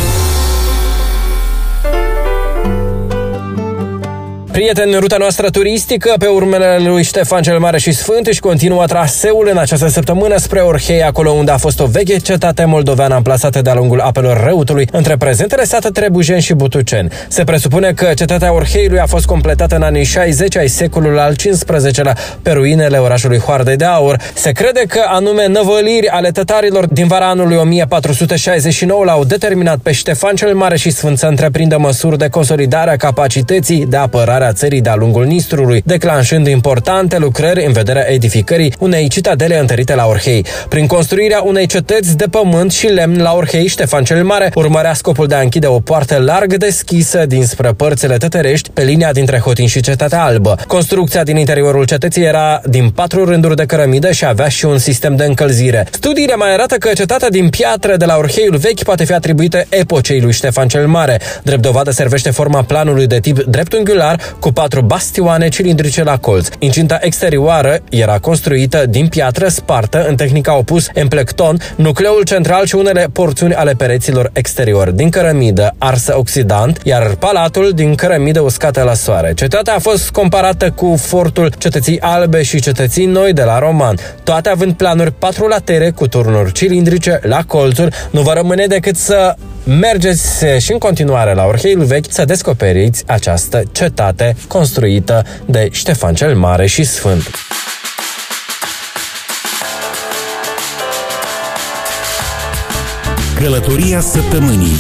Prieteni, 4.52 4.96
ruta 4.98 5.16
noastră 5.16 5.50
turistică 5.50 6.14
pe 6.18 6.26
urmele 6.26 6.76
lui 6.78 7.02
Ștefan 7.02 7.42
cel 7.42 7.58
Mare 7.58 7.78
și 7.78 7.92
Sfânt 7.92 8.26
își 8.26 8.40
continuă 8.40 8.84
traseul 8.84 9.48
în 9.50 9.58
această 9.58 9.88
săptămână 9.88 10.36
spre 10.36 10.60
Orhei, 10.60 11.02
acolo 11.02 11.30
unde 11.30 11.50
a 11.50 11.56
fost 11.56 11.80
o 11.80 11.86
veche 11.86 12.16
cetate 12.16 12.64
moldoveană 12.64 13.14
amplasată 13.14 13.62
de-a 13.62 13.74
lungul 13.74 14.00
apelor 14.00 14.42
Răutului, 14.44 14.88
între 14.92 15.16
prezentele 15.16 15.64
sate 15.64 15.88
Trebujen 15.88 16.40
și 16.40 16.54
Butuceni. 16.54 17.08
Se 17.28 17.44
presupune 17.44 17.92
că 17.92 18.10
cetatea 18.14 18.52
Orheiului 18.52 18.98
a 18.98 19.06
fost 19.06 19.26
completată 19.26 19.74
în 19.74 19.82
anii 19.82 20.04
60 20.04 20.56
ai 20.56 20.68
secolului 20.68 21.18
al 21.18 21.34
XV-lea 21.34 22.16
pe 22.42 22.50
ruinele 22.50 22.96
orașului 22.96 23.38
Hoardei 23.38 23.76
de 23.76 23.84
Aur. 23.84 24.20
Se 24.34 24.50
crede 24.50 24.82
că 24.88 25.00
anume 25.06 25.46
năvăliri 25.46 26.08
ale 26.08 26.30
tătarilor 26.30 26.86
din 26.86 27.06
vara 27.06 27.28
anului 27.28 27.56
1469 27.56 29.04
l-au 29.04 29.24
determinat 29.24 29.78
pe 29.78 29.92
Ștefan 29.92 30.34
cel 30.34 30.54
Mare 30.54 30.76
și 30.76 30.90
Sfânt 30.90 31.18
să 31.18 31.26
întreprindă 31.26 31.78
măsuri 31.78 32.18
de 32.18 32.28
consolidare 32.28 32.90
a 32.90 32.96
capacității 32.96 33.86
de 33.86 33.96
apărare 33.96 34.40
a 34.44 34.52
țării 34.52 34.80
de-a 34.80 34.94
lungul 34.94 35.24
Nistrului, 35.24 35.82
declanșând 35.84 36.46
importante 36.46 37.18
lucrări 37.18 37.64
în 37.66 37.72
vederea 37.72 38.10
edificării 38.10 38.74
unei 38.78 39.08
citadele 39.08 39.58
întărite 39.58 39.94
la 39.94 40.06
Orhei. 40.06 40.44
Prin 40.68 40.86
construirea 40.86 41.42
unei 41.42 41.66
cetăți 41.66 42.16
de 42.16 42.24
pământ 42.30 42.72
și 42.72 42.86
lemn 42.86 43.22
la 43.22 43.32
Orhei, 43.32 43.66
Ștefan 43.66 44.04
cel 44.04 44.24
Mare 44.24 44.50
urmărea 44.54 44.94
scopul 44.94 45.26
de 45.26 45.34
a 45.34 45.40
închide 45.40 45.66
o 45.66 45.78
poartă 45.80 46.16
larg 46.16 46.56
deschisă 46.56 47.26
dinspre 47.26 47.70
părțile 47.72 48.16
tătărești 48.16 48.70
pe 48.70 48.82
linia 48.82 49.12
dintre 49.12 49.38
Hotin 49.38 49.66
și 49.66 49.80
Cetatea 49.80 50.22
Albă. 50.22 50.56
Construcția 50.66 51.22
din 51.22 51.36
interiorul 51.36 51.84
cetății 51.84 52.24
era 52.24 52.60
din 52.64 52.90
patru 52.90 53.24
rânduri 53.24 53.56
de 53.56 53.64
cărămidă 53.64 54.12
și 54.12 54.24
avea 54.24 54.48
și 54.48 54.64
un 54.64 54.78
sistem 54.78 55.16
de 55.16 55.24
încălzire. 55.24 55.86
Studiile 55.90 56.34
mai 56.34 56.52
arată 56.52 56.74
că 56.74 56.90
cetatea 56.94 57.28
din 57.28 57.48
piatră 57.48 57.96
de 57.96 58.04
la 58.04 58.16
Orheiul 58.16 58.56
vechi 58.56 58.82
poate 58.82 59.04
fi 59.04 59.12
atribuită 59.12 59.64
epocei 59.68 60.20
lui 60.20 60.32
Ștefan 60.32 60.68
cel 60.68 60.86
Mare. 60.86 61.20
Drept 61.42 61.62
dovadă 61.62 61.90
servește 61.90 62.30
forma 62.30 62.62
planului 62.62 63.06
de 63.06 63.20
tip 63.20 63.42
dreptunghiular 63.42 64.31
cu 64.40 64.52
patru 64.52 64.80
bastioane 64.80 65.48
cilindrice 65.48 66.02
la 66.02 66.16
colț. 66.16 66.48
Incinta 66.58 66.98
exterioară 67.00 67.78
era 67.90 68.18
construită 68.18 68.86
din 68.88 69.08
piatră 69.08 69.48
spartă 69.48 70.06
în 70.08 70.16
tehnica 70.16 70.56
opus 70.56 70.86
emplecton, 70.94 71.58
nucleul 71.76 72.22
central 72.22 72.64
și 72.66 72.74
unele 72.74 73.06
porțiuni 73.12 73.54
ale 73.54 73.72
pereților 73.72 74.30
exteriori 74.32 74.96
din 74.96 75.10
cărămidă 75.10 75.74
arsă 75.78 76.14
oxidant, 76.16 76.80
iar 76.84 77.14
palatul 77.14 77.72
din 77.74 77.94
cărămidă 77.94 78.40
uscată 78.40 78.82
la 78.82 78.94
soare. 78.94 79.32
Cetatea 79.34 79.74
a 79.74 79.78
fost 79.78 80.10
comparată 80.10 80.70
cu 80.70 80.96
fortul 80.96 81.52
cetății 81.58 82.00
albe 82.00 82.42
și 82.42 82.60
cetății 82.60 83.06
noi 83.06 83.32
de 83.32 83.42
la 83.42 83.58
roman, 83.58 83.96
toate 84.24 84.48
având 84.48 84.72
planuri 84.72 85.12
patru 85.12 85.46
latere 85.46 85.90
cu 85.90 86.06
turnuri 86.06 86.52
cilindrice 86.52 87.20
la 87.22 87.42
colțuri. 87.46 87.94
Nu 88.10 88.20
vă 88.20 88.32
rămâne 88.32 88.66
decât 88.66 88.96
să 88.96 89.34
mergeți 89.64 90.44
și 90.58 90.72
în 90.72 90.78
continuare 90.78 91.34
la 91.34 91.44
Orheiul 91.44 91.84
Vechi 91.84 92.04
să 92.08 92.24
descoperiți 92.24 93.04
această 93.06 93.62
cetate 93.72 94.36
construită 94.48 95.26
de 95.46 95.68
Ștefan 95.70 96.14
cel 96.14 96.36
Mare 96.36 96.66
și 96.66 96.84
Sfânt. 96.84 97.30
Călătoria 103.34 104.00
săptămânii 104.00 104.76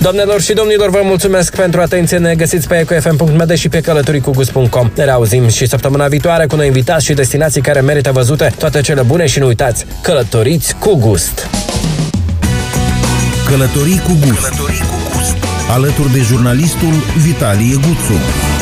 Doamnelor 0.00 0.40
și 0.40 0.52
domnilor, 0.52 0.90
vă 0.90 1.00
mulțumesc 1.02 1.56
pentru 1.56 1.80
atenție. 1.80 2.18
Ne 2.18 2.34
găsiți 2.34 2.68
pe 2.68 2.78
ecofm.md 2.78 3.54
și 3.54 3.68
pe 3.68 3.80
călătoricugust.com. 3.80 4.90
Ne 4.94 5.04
reauzim 5.04 5.48
și 5.48 5.66
săptămâna 5.66 6.06
viitoare 6.06 6.46
cu 6.46 6.56
noi 6.56 6.66
invitați 6.66 7.04
și 7.04 7.14
destinații 7.14 7.60
care 7.60 7.80
merită 7.80 8.12
văzute. 8.12 8.52
Toate 8.58 8.80
cele 8.80 9.02
bune 9.02 9.26
și 9.26 9.38
nu 9.38 9.46
uitați, 9.46 9.86
călătoriți 10.02 10.74
cu 10.74 10.96
gust! 10.96 11.48
Călătoriți 13.46 14.02
cu 14.02 14.12
gust 14.26 14.40
Călătorii 14.40 14.78
cu 14.78 15.16
gust 15.16 15.36
alături 15.70 16.12
de 16.12 16.20
jurnalistul 16.20 16.92
Vitalie 17.22 17.74
Guțu. 17.74 18.55